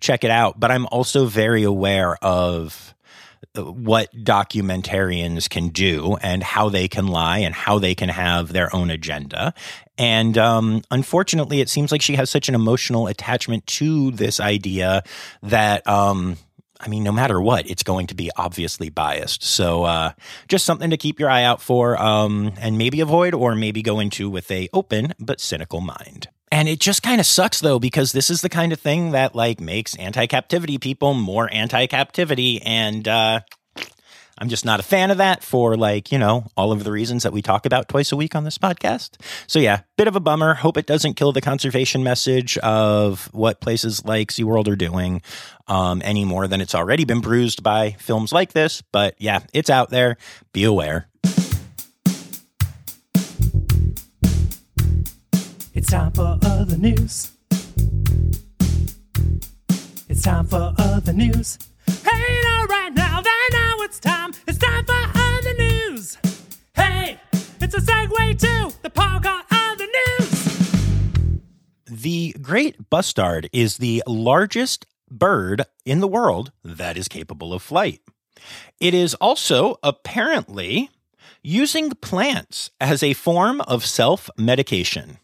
check 0.00 0.24
it 0.24 0.30
out, 0.30 0.58
but 0.58 0.70
I'm 0.70 0.86
also 0.86 1.26
very 1.26 1.62
aware 1.62 2.16
of 2.22 2.94
what 3.58 4.12
documentarians 4.14 5.48
can 5.48 5.68
do 5.68 6.16
and 6.20 6.42
how 6.42 6.68
they 6.68 6.88
can 6.88 7.08
lie 7.08 7.38
and 7.38 7.54
how 7.54 7.78
they 7.78 7.94
can 7.94 8.08
have 8.08 8.52
their 8.52 8.74
own 8.74 8.90
agenda. 8.90 9.54
And 9.96 10.38
um, 10.38 10.82
unfortunately, 10.90 11.60
it 11.60 11.68
seems 11.68 11.90
like 11.90 12.02
she 12.02 12.14
has 12.14 12.30
such 12.30 12.48
an 12.48 12.54
emotional 12.54 13.06
attachment 13.06 13.66
to 13.66 14.10
this 14.12 14.40
idea 14.40 15.02
that. 15.42 15.86
Um, 15.86 16.36
I 16.80 16.86
mean, 16.86 17.02
no 17.02 17.10
matter 17.10 17.40
what, 17.40 17.68
it's 17.68 17.82
going 17.82 18.06
to 18.06 18.14
be 18.14 18.30
obviously 18.36 18.88
biased. 18.88 19.42
So, 19.42 19.82
uh, 19.82 20.12
just 20.46 20.64
something 20.64 20.90
to 20.90 20.96
keep 20.96 21.18
your 21.18 21.28
eye 21.28 21.42
out 21.42 21.60
for, 21.60 22.00
um, 22.00 22.52
and 22.60 22.78
maybe 22.78 23.00
avoid, 23.00 23.34
or 23.34 23.56
maybe 23.56 23.82
go 23.82 23.98
into 23.98 24.30
with 24.30 24.48
a 24.52 24.68
open 24.72 25.12
but 25.18 25.40
cynical 25.40 25.80
mind. 25.80 26.28
And 26.50 26.68
it 26.68 26.80
just 26.80 27.02
kind 27.02 27.20
of 27.20 27.26
sucks 27.26 27.60
though, 27.60 27.78
because 27.78 28.12
this 28.12 28.30
is 28.30 28.40
the 28.40 28.48
kind 28.48 28.72
of 28.72 28.80
thing 28.80 29.10
that 29.12 29.34
like 29.34 29.60
makes 29.60 29.94
anti-captivity 29.96 30.78
people 30.78 31.14
more 31.14 31.48
anti-captivity. 31.52 32.62
And, 32.62 33.06
uh, 33.06 33.40
I'm 34.40 34.48
just 34.48 34.64
not 34.64 34.78
a 34.78 34.84
fan 34.84 35.10
of 35.10 35.18
that 35.18 35.42
for 35.42 35.76
like, 35.76 36.12
you 36.12 36.18
know, 36.18 36.46
all 36.56 36.70
of 36.70 36.84
the 36.84 36.92
reasons 36.92 37.24
that 37.24 37.32
we 37.32 37.42
talk 37.42 37.66
about 37.66 37.88
twice 37.88 38.12
a 38.12 38.16
week 38.16 38.36
on 38.36 38.44
this 38.44 38.56
podcast. 38.56 39.20
So 39.48 39.58
yeah, 39.58 39.80
bit 39.96 40.06
of 40.06 40.14
a 40.14 40.20
bummer. 40.20 40.54
Hope 40.54 40.76
it 40.76 40.86
doesn't 40.86 41.14
kill 41.14 41.32
the 41.32 41.40
conservation 41.40 42.04
message 42.04 42.56
of 42.58 43.28
what 43.32 43.60
places 43.60 44.04
like 44.04 44.30
SeaWorld 44.30 44.68
are 44.68 44.76
doing 44.76 45.22
um, 45.66 46.00
any 46.04 46.24
more 46.24 46.46
than 46.46 46.60
it's 46.60 46.76
already 46.76 47.04
been 47.04 47.20
bruised 47.20 47.64
by 47.64 47.96
films 47.98 48.32
like 48.32 48.52
this. 48.52 48.80
But 48.92 49.16
yeah, 49.18 49.40
it's 49.52 49.70
out 49.70 49.90
there. 49.90 50.16
Be 50.52 50.62
aware. 50.62 51.07
It's 55.78 55.90
time 55.90 56.10
for 56.10 56.36
other 56.42 56.76
news. 56.76 57.30
It's 60.08 60.22
time 60.22 60.44
for 60.44 60.74
other 60.76 61.12
news. 61.12 61.56
Hey, 61.86 62.40
now, 62.42 62.64
right 62.64 62.92
now, 62.92 63.20
then 63.20 63.32
now 63.52 63.74
it's 63.82 64.00
time. 64.00 64.32
It's 64.48 64.58
time 64.58 64.84
for 64.84 65.00
other 65.14 65.54
news. 65.54 66.18
Hey, 66.74 67.20
it's 67.60 67.76
a 67.76 67.80
segue 67.80 68.38
to 68.40 68.74
the 68.82 68.90
part 68.90 69.22
called 69.22 69.44
other 69.52 69.86
news. 70.18 70.98
The 71.88 72.34
great 72.42 72.90
bustard 72.90 73.48
is 73.52 73.76
the 73.76 74.02
largest 74.04 74.84
bird 75.08 75.62
in 75.84 76.00
the 76.00 76.08
world 76.08 76.50
that 76.64 76.96
is 76.96 77.06
capable 77.06 77.54
of 77.54 77.62
flight. 77.62 78.00
It 78.80 78.94
is 78.94 79.14
also 79.14 79.76
apparently 79.84 80.90
using 81.40 81.90
plants 81.90 82.72
as 82.80 83.04
a 83.04 83.12
form 83.12 83.60
of 83.60 83.86
self 83.86 84.28
medication. 84.36 85.18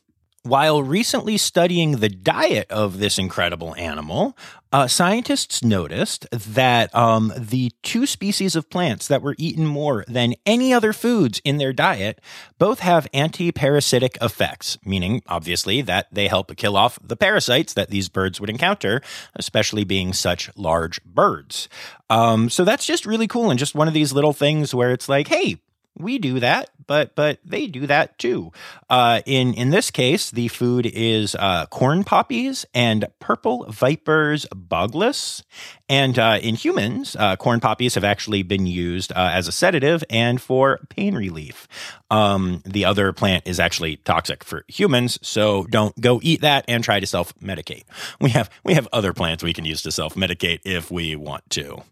While 0.47 0.83
recently 0.83 1.39
studying 1.39 1.93
the 1.93 2.11
diet 2.11 2.71
of 2.71 2.99
this 2.99 3.19
incredible 3.19 3.75
animal, 3.77 4.37
uh, 4.75 4.87
scientists 4.87 5.65
noticed 5.65 6.27
that 6.33 6.95
um, 6.95 7.33
the 7.35 7.73
two 7.83 8.05
species 8.05 8.55
of 8.55 8.69
plants 8.69 9.09
that 9.09 9.23
were 9.23 9.35
eaten 9.39 9.65
more 9.65 10.05
than 10.07 10.35
any 10.45 10.75
other 10.75 10.93
foods 10.93 11.41
in 11.47 11.57
their 11.57 11.73
diet 11.73 12.21
both 12.59 12.81
have 12.81 13.09
anti 13.15 13.53
parasitic 13.53 14.19
effects, 14.21 14.77
meaning, 14.85 15.23
obviously, 15.29 15.81
that 15.81 16.09
they 16.13 16.29
help 16.29 16.55
kill 16.57 16.77
off 16.77 16.99
the 17.03 17.17
parasites 17.17 17.73
that 17.73 17.89
these 17.89 18.11
birds 18.11 18.39
would 18.39 18.51
encounter, 18.51 19.01
especially 19.37 19.85
being 19.85 20.13
such 20.13 20.55
large 20.59 21.03
birds. 21.05 21.71
Um, 22.11 22.51
so 22.51 22.65
that's 22.65 22.85
just 22.85 23.07
really 23.07 23.27
cool 23.27 23.49
and 23.49 23.59
just 23.59 23.75
one 23.75 23.89
of 23.89 23.95
these 23.95 24.13
little 24.13 24.35
things 24.35 24.75
where 24.75 24.93
it's 24.93 25.09
like, 25.09 25.29
hey, 25.29 25.57
we 25.97 26.19
do 26.19 26.41
that, 26.41 26.71
but 26.87 27.15
but 27.15 27.39
they 27.45 27.67
do 27.67 27.87
that 27.87 28.19
too. 28.19 28.53
Uh, 28.91 29.23
in 29.27 29.55
in 29.55 29.71
this 29.71 29.91
case, 29.91 30.31
the 30.31 30.49
food 30.49 30.87
is 30.87 31.35
uh, 31.37 31.67
corn 31.67 32.05
poppies 32.05 32.67
and 32.75 33.07
purple 33.21 33.67
viper's 33.71 34.47
bugloss. 34.47 35.43
And 35.89 36.19
uh, 36.19 36.39
in 36.43 36.55
humans, 36.55 37.15
uh, 37.19 37.37
corn 37.37 37.61
poppies 37.61 37.95
have 37.95 38.05
actually 38.05 38.43
been 38.43 38.67
used 38.67 39.13
uh, 39.13 39.31
as 39.33 39.49
a 39.49 39.53
sedative 39.53 40.03
and 40.09 40.41
for 40.41 40.81
pain 40.89 41.15
relief. 41.15 41.69
Um, 42.11 42.63
the 42.65 42.85
other 42.85 43.13
plant 43.13 43.47
is 43.47 43.61
actually 43.61 43.97
toxic 43.99 44.43
for 44.43 44.65
humans, 44.67 45.19
so 45.23 45.65
don't 45.71 45.99
go 46.01 46.21
eat 46.23 46.41
that 46.41 46.65
and 46.69 46.83
try 46.83 47.01
to 47.01 47.07
self 47.07 47.35
medicate. 47.39 47.85
We 48.21 48.31
have 48.31 48.51
we 48.65 48.75
have 48.75 48.89
other 48.93 49.13
plants 49.13 49.43
we 49.43 49.53
can 49.53 49.65
use 49.65 49.83
to 49.83 49.93
self 49.93 50.15
medicate 50.15 50.61
if 50.65 50.91
we 50.91 51.15
want 51.15 51.49
to. 51.51 51.83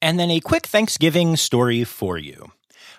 And 0.00 0.18
then 0.18 0.30
a 0.30 0.40
quick 0.40 0.66
Thanksgiving 0.66 1.36
story 1.36 1.84
for 1.84 2.18
you. 2.18 2.52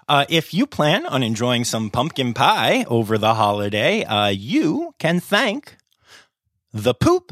Uh, 0.09 0.25
if 0.27 0.55
you 0.55 0.65
plan 0.65 1.05
on 1.05 1.21
enjoying 1.21 1.63
some 1.63 1.91
pumpkin 1.91 2.33
pie 2.33 2.83
over 2.87 3.15
the 3.19 3.35
holiday, 3.35 4.03
uh, 4.03 4.27
you 4.27 4.95
can 4.97 5.19
thank 5.19 5.77
the 6.73 6.95
poop 6.95 7.31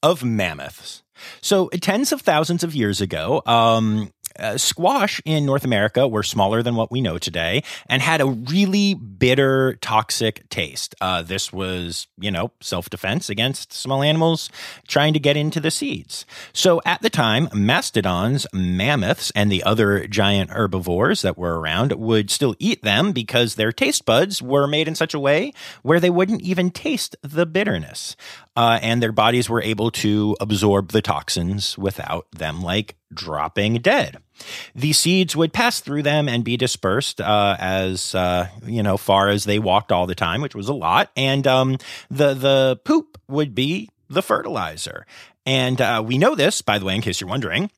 of 0.00 0.22
mammoths. 0.22 1.02
So, 1.40 1.68
tens 1.68 2.12
of 2.12 2.20
thousands 2.20 2.62
of 2.62 2.74
years 2.74 3.00
ago, 3.00 3.42
um, 3.46 4.12
uh, 4.38 4.56
squash 4.58 5.20
in 5.24 5.46
North 5.46 5.64
America 5.64 6.06
were 6.06 6.22
smaller 6.22 6.62
than 6.62 6.74
what 6.74 6.90
we 6.90 7.00
know 7.00 7.18
today 7.18 7.62
and 7.88 8.02
had 8.02 8.20
a 8.20 8.26
really 8.26 8.94
bitter, 8.94 9.74
toxic 9.80 10.48
taste. 10.48 10.94
Uh, 11.00 11.22
this 11.22 11.52
was, 11.52 12.06
you 12.18 12.30
know, 12.30 12.50
self 12.60 12.90
defense 12.90 13.28
against 13.28 13.72
small 13.72 14.02
animals 14.02 14.50
trying 14.88 15.12
to 15.12 15.20
get 15.20 15.36
into 15.36 15.60
the 15.60 15.70
seeds. 15.70 16.26
So 16.52 16.80
at 16.84 17.02
the 17.02 17.10
time, 17.10 17.48
mastodons, 17.54 18.46
mammoths, 18.52 19.30
and 19.34 19.50
the 19.50 19.62
other 19.62 20.06
giant 20.06 20.50
herbivores 20.50 21.22
that 21.22 21.38
were 21.38 21.58
around 21.58 21.92
would 21.92 22.30
still 22.30 22.54
eat 22.58 22.82
them 22.82 23.12
because 23.12 23.54
their 23.54 23.72
taste 23.72 24.04
buds 24.04 24.42
were 24.42 24.66
made 24.66 24.88
in 24.88 24.94
such 24.94 25.14
a 25.14 25.18
way 25.18 25.52
where 25.82 26.00
they 26.00 26.10
wouldn't 26.10 26.42
even 26.42 26.70
taste 26.70 27.16
the 27.22 27.46
bitterness. 27.46 28.16
Uh, 28.56 28.78
and 28.82 29.02
their 29.02 29.12
bodies 29.12 29.48
were 29.48 29.62
able 29.62 29.90
to 29.90 30.36
absorb 30.40 30.92
the 30.92 31.02
toxins 31.02 31.76
without 31.76 32.26
them 32.30 32.62
like 32.62 32.94
dropping 33.12 33.74
dead. 33.78 34.18
The 34.74 34.92
seeds 34.92 35.34
would 35.34 35.52
pass 35.52 35.80
through 35.80 36.02
them 36.02 36.28
and 36.28 36.44
be 36.44 36.56
dispersed 36.56 37.20
uh, 37.20 37.56
as 37.58 38.14
uh, 38.14 38.48
you 38.64 38.82
know 38.82 38.96
far 38.96 39.28
as 39.28 39.44
they 39.44 39.58
walked 39.58 39.90
all 39.90 40.06
the 40.06 40.14
time, 40.14 40.40
which 40.40 40.54
was 40.54 40.68
a 40.68 40.74
lot. 40.74 41.10
And 41.16 41.46
um, 41.46 41.78
the 42.10 42.34
the 42.34 42.80
poop 42.84 43.18
would 43.28 43.54
be 43.54 43.90
the 44.08 44.22
fertilizer. 44.22 45.06
And 45.46 45.80
uh, 45.80 46.02
we 46.04 46.16
know 46.18 46.34
this, 46.34 46.62
by 46.62 46.78
the 46.78 46.84
way, 46.84 46.94
in 46.94 47.02
case 47.02 47.20
you're 47.20 47.28
wondering, 47.28 47.70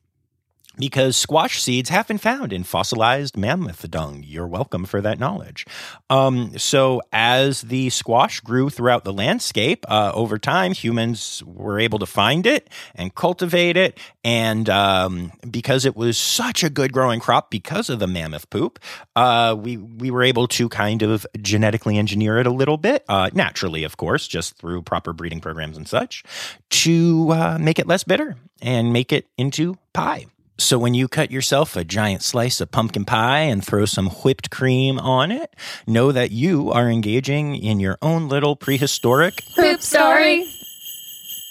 because 0.77 1.17
squash 1.17 1.61
seeds 1.61 1.89
have 1.89 2.07
been 2.07 2.17
found 2.17 2.53
in 2.53 2.63
fossilized 2.63 3.35
mammoth 3.35 3.89
dung. 3.89 4.23
You're 4.25 4.47
welcome 4.47 4.85
for 4.85 5.01
that 5.01 5.19
knowledge. 5.19 5.65
Um, 6.09 6.57
so, 6.57 7.01
as 7.11 7.63
the 7.63 7.89
squash 7.89 8.39
grew 8.39 8.69
throughout 8.69 9.03
the 9.03 9.13
landscape 9.13 9.85
uh, 9.89 10.11
over 10.13 10.37
time, 10.37 10.73
humans 10.73 11.43
were 11.45 11.79
able 11.79 11.99
to 11.99 12.05
find 12.05 12.45
it 12.45 12.69
and 12.95 13.13
cultivate 13.13 13.77
it. 13.77 13.99
And 14.23 14.69
um, 14.69 15.31
because 15.49 15.85
it 15.85 15.95
was 15.95 16.17
such 16.17 16.63
a 16.63 16.69
good 16.69 16.93
growing 16.93 17.19
crop 17.19 17.49
because 17.49 17.89
of 17.89 17.99
the 17.99 18.07
mammoth 18.07 18.49
poop, 18.49 18.79
uh, 19.15 19.55
we 19.57 19.77
we 19.77 20.11
were 20.11 20.23
able 20.23 20.47
to 20.49 20.69
kind 20.69 21.01
of 21.01 21.25
genetically 21.41 21.97
engineer 21.97 22.37
it 22.37 22.47
a 22.47 22.51
little 22.51 22.77
bit, 22.77 23.03
uh, 23.09 23.29
naturally, 23.33 23.83
of 23.83 23.97
course, 23.97 24.27
just 24.27 24.57
through 24.57 24.81
proper 24.81 25.13
breeding 25.13 25.41
programs 25.41 25.77
and 25.77 25.87
such, 25.87 26.23
to 26.69 27.31
uh, 27.31 27.57
make 27.59 27.79
it 27.79 27.87
less 27.87 28.03
bitter 28.03 28.35
and 28.61 28.93
make 28.93 29.11
it 29.11 29.27
into 29.37 29.77
pie. 29.93 30.25
So 30.59 30.79
when 30.79 30.95
you 30.95 31.07
cut 31.07 31.29
yourself 31.29 31.75
a 31.75 31.83
giant 31.83 32.23
slice 32.23 32.59
of 32.59 32.71
pumpkin 32.71 33.05
pie 33.05 33.41
and 33.41 33.63
throw 33.63 33.85
some 33.85 34.09
whipped 34.09 34.49
cream 34.49 34.97
on 34.97 35.31
it, 35.31 35.55
know 35.85 36.11
that 36.11 36.31
you 36.31 36.71
are 36.71 36.89
engaging 36.89 37.55
in 37.55 37.79
your 37.79 37.99
own 38.01 38.27
little 38.27 38.55
prehistoric 38.55 39.43
Poop 39.55 39.81
story. 39.81 40.47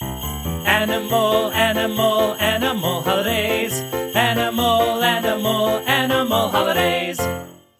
Animal, 0.02 1.52
animal, 1.52 2.34
animal 2.34 3.02
holidays. 3.02 3.80
Animal, 4.16 5.02
animal, 5.02 5.68
animal 5.86 6.48
holidays. 6.48 7.20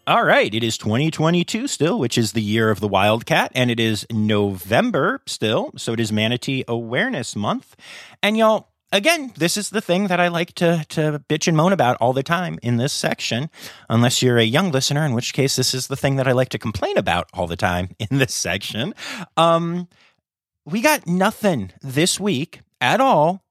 All 0.07 0.25
right, 0.25 0.55
it 0.55 0.63
is 0.63 0.79
2022 0.79 1.67
still, 1.67 1.99
which 1.99 2.17
is 2.17 2.33
the 2.33 2.43
year 2.43 2.71
of 2.71 2.79
the 2.79 2.87
wildcat, 2.87 3.51
and 3.57 3.73
it 3.73 3.81
is 3.81 4.07
November 4.13 5.21
still, 5.27 5.73
so 5.77 5.93
it 5.93 5.99
is 5.99 6.13
Manatee 6.13 6.63
Awareness 6.69 7.35
Month. 7.35 7.75
And 8.23 8.37
y'all, 8.37 8.69
again, 8.93 9.33
this 9.37 9.57
is 9.57 9.71
the 9.71 9.81
thing 9.81 10.09
that 10.09 10.21
I 10.21 10.29
like 10.29 10.53
to 10.55 10.85
to 10.91 11.23
bitch 11.29 11.49
and 11.49 11.57
moan 11.57 11.73
about 11.73 11.97
all 12.01 12.13
the 12.13 12.23
time 12.23 12.59
in 12.63 12.77
this 12.77 12.93
section, 12.93 13.51
unless 13.89 14.23
you're 14.23 14.39
a 14.39 14.45
young 14.45 14.71
listener, 14.71 15.05
in 15.05 15.13
which 15.13 15.33
case 15.33 15.57
this 15.57 15.75
is 15.75 15.87
the 15.87 15.97
thing 15.97 16.17
that 16.17 16.29
I 16.29 16.33
like 16.33 16.49
to 16.51 16.59
complain 16.59 16.97
about 16.97 17.29
all 17.35 17.47
the 17.47 17.57
time 17.57 17.91
in 17.99 18.19
this 18.19 18.35
section. 18.35 18.95
Um, 19.37 19.89
we 20.65 20.81
got 20.81 21.07
nothing 21.07 21.73
this 21.83 22.19
week 22.19 22.61
at 22.81 23.01
all 23.01 23.43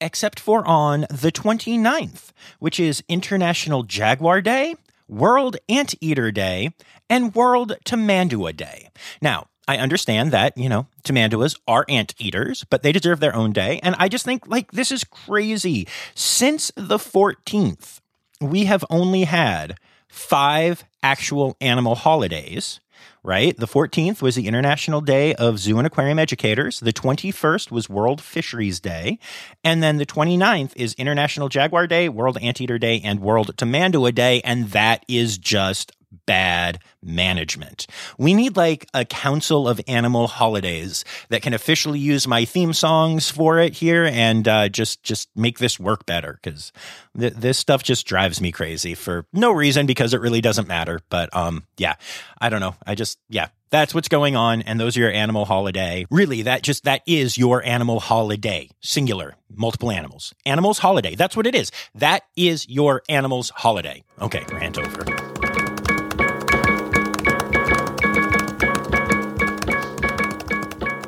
except 0.00 0.40
for 0.40 0.66
on 0.66 1.02
the 1.02 1.32
29th, 1.32 2.32
which 2.58 2.78
is 2.78 3.02
International 3.08 3.84
Jaguar 3.84 4.40
Day, 4.42 4.74
World 5.08 5.56
Anteater 5.68 6.30
Day, 6.30 6.70
and 7.08 7.34
World 7.34 7.76
Tamandua 7.84 8.56
Day. 8.56 8.90
Now, 9.22 9.46
I 9.66 9.78
understand 9.78 10.30
that, 10.32 10.56
you 10.58 10.68
know, 10.68 10.86
tamanduas 11.04 11.58
are 11.66 11.86
anteaters, 11.88 12.64
but 12.68 12.82
they 12.82 12.92
deserve 12.92 13.20
their 13.20 13.34
own 13.34 13.52
day. 13.52 13.80
And 13.82 13.94
I 13.98 14.08
just 14.08 14.24
think, 14.24 14.46
like, 14.46 14.72
this 14.72 14.92
is 14.92 15.04
crazy. 15.04 15.88
Since 16.14 16.70
the 16.76 16.98
14th, 16.98 18.00
we 18.40 18.64
have 18.64 18.84
only 18.90 19.24
had 19.24 19.76
five 20.08 20.84
actual 21.02 21.56
animal 21.60 21.94
holidays 21.94 22.80
right? 23.24 23.56
The 23.56 23.66
14th 23.66 24.20
was 24.22 24.36
the 24.36 24.46
International 24.46 25.00
Day 25.00 25.34
of 25.34 25.58
Zoo 25.58 25.78
and 25.78 25.86
Aquarium 25.86 26.18
Educators. 26.18 26.78
The 26.78 26.92
21st 26.92 27.70
was 27.70 27.88
World 27.88 28.20
Fisheries 28.20 28.78
Day. 28.78 29.18
And 29.64 29.82
then 29.82 29.96
the 29.96 30.06
29th 30.06 30.72
is 30.76 30.94
International 30.94 31.48
Jaguar 31.48 31.86
Day, 31.86 32.08
World 32.08 32.38
Anteater 32.40 32.78
Day, 32.78 33.00
and 33.02 33.20
World 33.20 33.56
Tamandua 33.56 34.14
Day. 34.14 34.42
And 34.42 34.68
that 34.70 35.04
is 35.08 35.38
just 35.38 35.90
bad 36.26 36.78
management. 37.02 37.86
We 38.18 38.34
need 38.34 38.56
like 38.56 38.88
a 38.94 39.04
council 39.04 39.68
of 39.68 39.80
animal 39.86 40.26
holidays 40.26 41.04
that 41.28 41.42
can 41.42 41.54
officially 41.54 41.98
use 41.98 42.26
my 42.26 42.44
theme 42.44 42.72
songs 42.72 43.30
for 43.30 43.58
it 43.58 43.74
here 43.74 44.04
and 44.04 44.46
uh, 44.48 44.68
just 44.68 45.02
just 45.02 45.28
make 45.36 45.58
this 45.58 45.78
work 45.78 46.06
better 46.06 46.38
because 46.42 46.72
th- 47.18 47.34
this 47.34 47.58
stuff 47.58 47.82
just 47.82 48.06
drives 48.06 48.40
me 48.40 48.52
crazy 48.52 48.94
for 48.94 49.26
no 49.32 49.52
reason 49.52 49.86
because 49.86 50.14
it 50.14 50.20
really 50.20 50.40
doesn't 50.40 50.68
matter. 50.68 51.00
But 51.10 51.34
um, 51.34 51.64
yeah, 51.76 51.94
I 52.40 52.48
don't 52.48 52.60
know. 52.60 52.76
I 52.86 52.94
just 52.94 53.18
yeah. 53.28 53.48
That's 53.70 53.92
what's 53.92 54.06
going 54.06 54.36
on, 54.36 54.62
and 54.62 54.78
those 54.78 54.96
are 54.96 55.00
your 55.00 55.10
animal 55.10 55.46
holiday. 55.46 56.06
Really, 56.08 56.42
that 56.42 56.62
just 56.62 56.84
that 56.84 57.02
is 57.08 57.36
your 57.36 57.60
animal 57.64 57.98
holiday, 57.98 58.70
singular, 58.80 59.34
multiple 59.52 59.90
animals. 59.90 60.32
Animals 60.46 60.78
holiday. 60.78 61.16
That's 61.16 61.36
what 61.36 61.44
it 61.44 61.56
is. 61.56 61.72
That 61.96 62.22
is 62.36 62.68
your 62.68 63.02
animals 63.08 63.50
holiday. 63.50 64.04
Okay, 64.20 64.44
rant 64.52 64.78
over. 64.78 65.33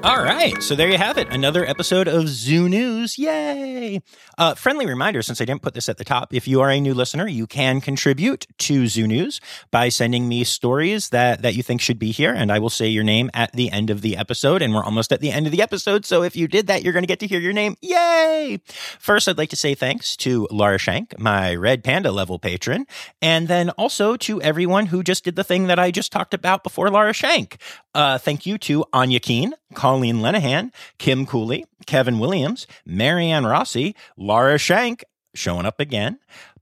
All 0.07 0.22
right, 0.22 0.62
so 0.62 0.76
there 0.76 0.88
you 0.88 0.98
have 0.98 1.18
it. 1.18 1.32
Another 1.32 1.66
episode 1.66 2.07
of 2.07 2.28
Zoo 2.28 2.68
News. 2.68 3.18
Yay! 3.18 4.00
Uh, 4.38 4.54
friendly 4.54 4.86
reminder 4.86 5.20
since 5.20 5.40
I 5.40 5.44
didn't 5.44 5.62
put 5.62 5.74
this 5.74 5.88
at 5.88 5.98
the 5.98 6.04
top, 6.04 6.32
if 6.32 6.46
you 6.46 6.61
are 6.61 6.70
a 6.70 6.78
new 6.78 6.94
listener, 6.94 7.26
you 7.26 7.48
can 7.48 7.80
contribute 7.80 8.46
to 8.59 8.86
Zoo 8.86 9.09
News 9.09 9.40
by 9.72 9.88
sending 9.88 10.28
me 10.28 10.44
stories 10.44 11.09
that, 11.09 11.42
that 11.42 11.57
you 11.57 11.64
think 11.64 11.80
should 11.80 11.98
be 11.98 12.12
here, 12.12 12.32
and 12.32 12.52
I 12.52 12.61
will 12.61 12.70
say 12.70 12.86
your 12.86 13.02
name 13.02 13.32
at 13.34 13.52
the 13.54 13.68
end 13.72 13.90
of 13.90 14.00
the 14.00 14.16
episode. 14.16 14.62
And 14.62 14.72
we're 14.72 14.84
almost 14.84 15.11
at 15.11 15.20
the 15.20 15.32
end 15.32 15.46
of 15.46 15.50
the 15.50 15.61
episode, 15.61 16.04
so 16.04 16.22
if 16.22 16.36
you 16.36 16.46
did 16.46 16.68
that, 16.68 16.84
you're 16.84 16.92
going 16.92 17.02
to 17.02 17.09
get 17.09 17.18
to 17.18 17.26
hear 17.26 17.40
your 17.40 17.52
name. 17.52 17.74
Yay! 17.80 18.61
First, 19.00 19.26
I'd 19.26 19.38
like 19.38 19.50
to 19.50 19.57
say 19.57 19.74
thanks 19.74 20.16
to 20.18 20.46
Laura 20.52 20.78
Shank, 20.78 21.18
my 21.18 21.52
Red 21.52 21.82
Panda 21.82 22.12
level 22.12 22.38
patron, 22.38 22.86
and 23.20 23.48
then 23.48 23.70
also 23.70 24.16
to 24.18 24.40
everyone 24.40 24.86
who 24.86 25.02
just 25.02 25.24
did 25.24 25.34
the 25.34 25.42
thing 25.42 25.66
that 25.66 25.80
I 25.80 25.90
just 25.90 26.12
talked 26.12 26.32
about 26.32 26.62
before 26.62 26.90
Laura 26.90 27.12
Shank. 27.12 27.61
Uh, 27.92 28.18
thank 28.18 28.46
you 28.46 28.57
to 28.59 28.84
Anya 28.92 29.18
Keen, 29.18 29.54
Colleen 29.77 30.16
Lenahan, 30.16 30.72
Kim 30.99 31.27
Cooley, 31.27 31.64
Kevin 31.87 32.18
Williams, 32.18 32.66
Marianne 32.85 33.47
Rossi, 33.47 33.95
Laura 34.16 34.59
Shank, 34.59 35.05
showing 35.35 35.66
up 35.66 35.79
again, 35.79 36.18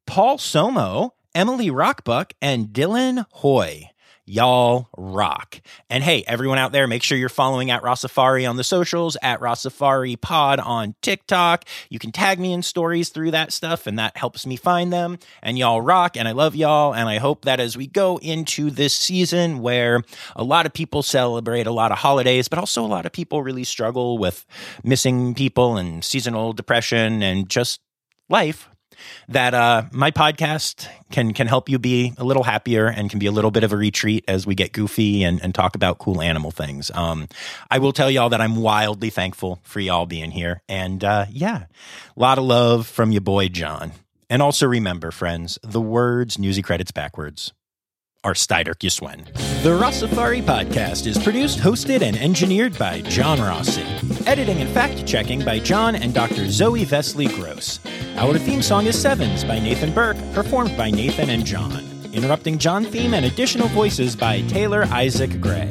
Paul 0.06 0.36
Somo, 0.36 1.12
Emily 1.34 1.70
Rockbuck, 1.70 2.32
and 2.42 2.68
Dylan 2.68 3.24
Hoy. 3.30 3.90
Y'all 4.26 4.88
rock. 4.96 5.60
And 5.90 6.02
hey, 6.02 6.24
everyone 6.26 6.56
out 6.56 6.72
there, 6.72 6.86
make 6.86 7.02
sure 7.02 7.18
you're 7.18 7.28
following 7.28 7.70
at 7.70 7.82
Rossafari 7.82 8.48
on 8.48 8.56
the 8.56 8.64
socials, 8.64 9.18
at 9.20 9.40
Rossafari 9.40 10.18
Pod 10.18 10.60
on 10.60 10.94
TikTok. 11.02 11.66
You 11.90 11.98
can 11.98 12.10
tag 12.10 12.40
me 12.40 12.54
in 12.54 12.62
stories 12.62 13.10
through 13.10 13.32
that 13.32 13.52
stuff, 13.52 13.86
and 13.86 13.98
that 13.98 14.16
helps 14.16 14.46
me 14.46 14.56
find 14.56 14.90
them. 14.90 15.18
And 15.42 15.58
y'all 15.58 15.82
rock, 15.82 16.16
and 16.16 16.26
I 16.26 16.32
love 16.32 16.56
y'all. 16.56 16.94
And 16.94 17.06
I 17.06 17.18
hope 17.18 17.44
that 17.44 17.60
as 17.60 17.76
we 17.76 17.86
go 17.86 18.18
into 18.22 18.70
this 18.70 18.96
season 18.96 19.58
where 19.58 20.02
a 20.34 20.42
lot 20.42 20.64
of 20.64 20.72
people 20.72 21.02
celebrate 21.02 21.66
a 21.66 21.72
lot 21.72 21.92
of 21.92 21.98
holidays, 21.98 22.48
but 22.48 22.58
also 22.58 22.82
a 22.82 22.86
lot 22.88 23.04
of 23.04 23.12
people 23.12 23.42
really 23.42 23.64
struggle 23.64 24.16
with 24.16 24.46
missing 24.82 25.34
people 25.34 25.76
and 25.76 26.02
seasonal 26.02 26.54
depression 26.54 27.22
and 27.22 27.50
just 27.50 27.78
life 28.30 28.70
that 29.28 29.54
uh, 29.54 29.84
my 29.92 30.10
podcast 30.10 30.88
can 31.10 31.32
can 31.32 31.46
help 31.46 31.68
you 31.68 31.78
be 31.78 32.12
a 32.18 32.24
little 32.24 32.42
happier 32.42 32.86
and 32.86 33.10
can 33.10 33.18
be 33.18 33.26
a 33.26 33.32
little 33.32 33.50
bit 33.50 33.64
of 33.64 33.72
a 33.72 33.76
retreat 33.76 34.24
as 34.28 34.46
we 34.46 34.54
get 34.54 34.72
goofy 34.72 35.22
and, 35.22 35.42
and 35.42 35.54
talk 35.54 35.74
about 35.74 35.98
cool 35.98 36.20
animal 36.20 36.50
things. 36.50 36.90
Um, 36.94 37.28
I 37.70 37.78
will 37.78 37.92
tell 37.92 38.10
y'all 38.10 38.30
that 38.30 38.40
I'm 38.40 38.56
wildly 38.56 39.10
thankful 39.10 39.60
for 39.62 39.80
y'all 39.80 40.06
being 40.06 40.30
here, 40.30 40.62
and 40.68 41.02
uh, 41.02 41.26
yeah, 41.30 41.64
a 42.16 42.20
lot 42.20 42.38
of 42.38 42.44
love 42.44 42.86
from 42.86 43.12
your 43.12 43.20
boy 43.20 43.48
John. 43.48 43.92
And 44.30 44.40
also 44.40 44.66
remember, 44.66 45.10
friends, 45.10 45.58
the 45.62 45.80
words 45.80 46.38
newsy 46.38 46.62
credits 46.62 46.90
backwards 46.90 47.52
are 48.24 48.34
Steiderk 48.34 48.78
Yuswen. 48.80 49.24
The 49.62 49.70
Rossafari 49.70 50.42
podcast 50.42 51.06
is 51.06 51.22
produced, 51.22 51.58
hosted, 51.58 52.02
and 52.02 52.16
engineered 52.16 52.76
by 52.78 53.02
John 53.02 53.38
Rossi. 53.38 53.84
Editing 54.26 54.60
and 54.60 54.70
fact 54.70 55.06
checking 55.06 55.44
by 55.44 55.58
John 55.58 55.94
and 55.94 56.12
Dr. 56.14 56.50
Zoe 56.50 56.84
Vesley 56.84 57.28
Gross. 57.34 57.80
Our 58.16 58.38
theme 58.38 58.62
song 58.62 58.86
is 58.86 59.00
Sevens 59.00 59.44
by 59.44 59.58
Nathan 59.58 59.92
Burke, 59.92 60.16
performed 60.32 60.76
by 60.76 60.90
Nathan 60.90 61.30
and 61.30 61.44
John. 61.44 61.84
Interrupting 62.12 62.58
John 62.58 62.84
theme 62.84 63.12
and 63.12 63.26
additional 63.26 63.68
voices 63.68 64.16
by 64.16 64.40
Taylor 64.42 64.84
Isaac 64.84 65.40
Gray. 65.40 65.70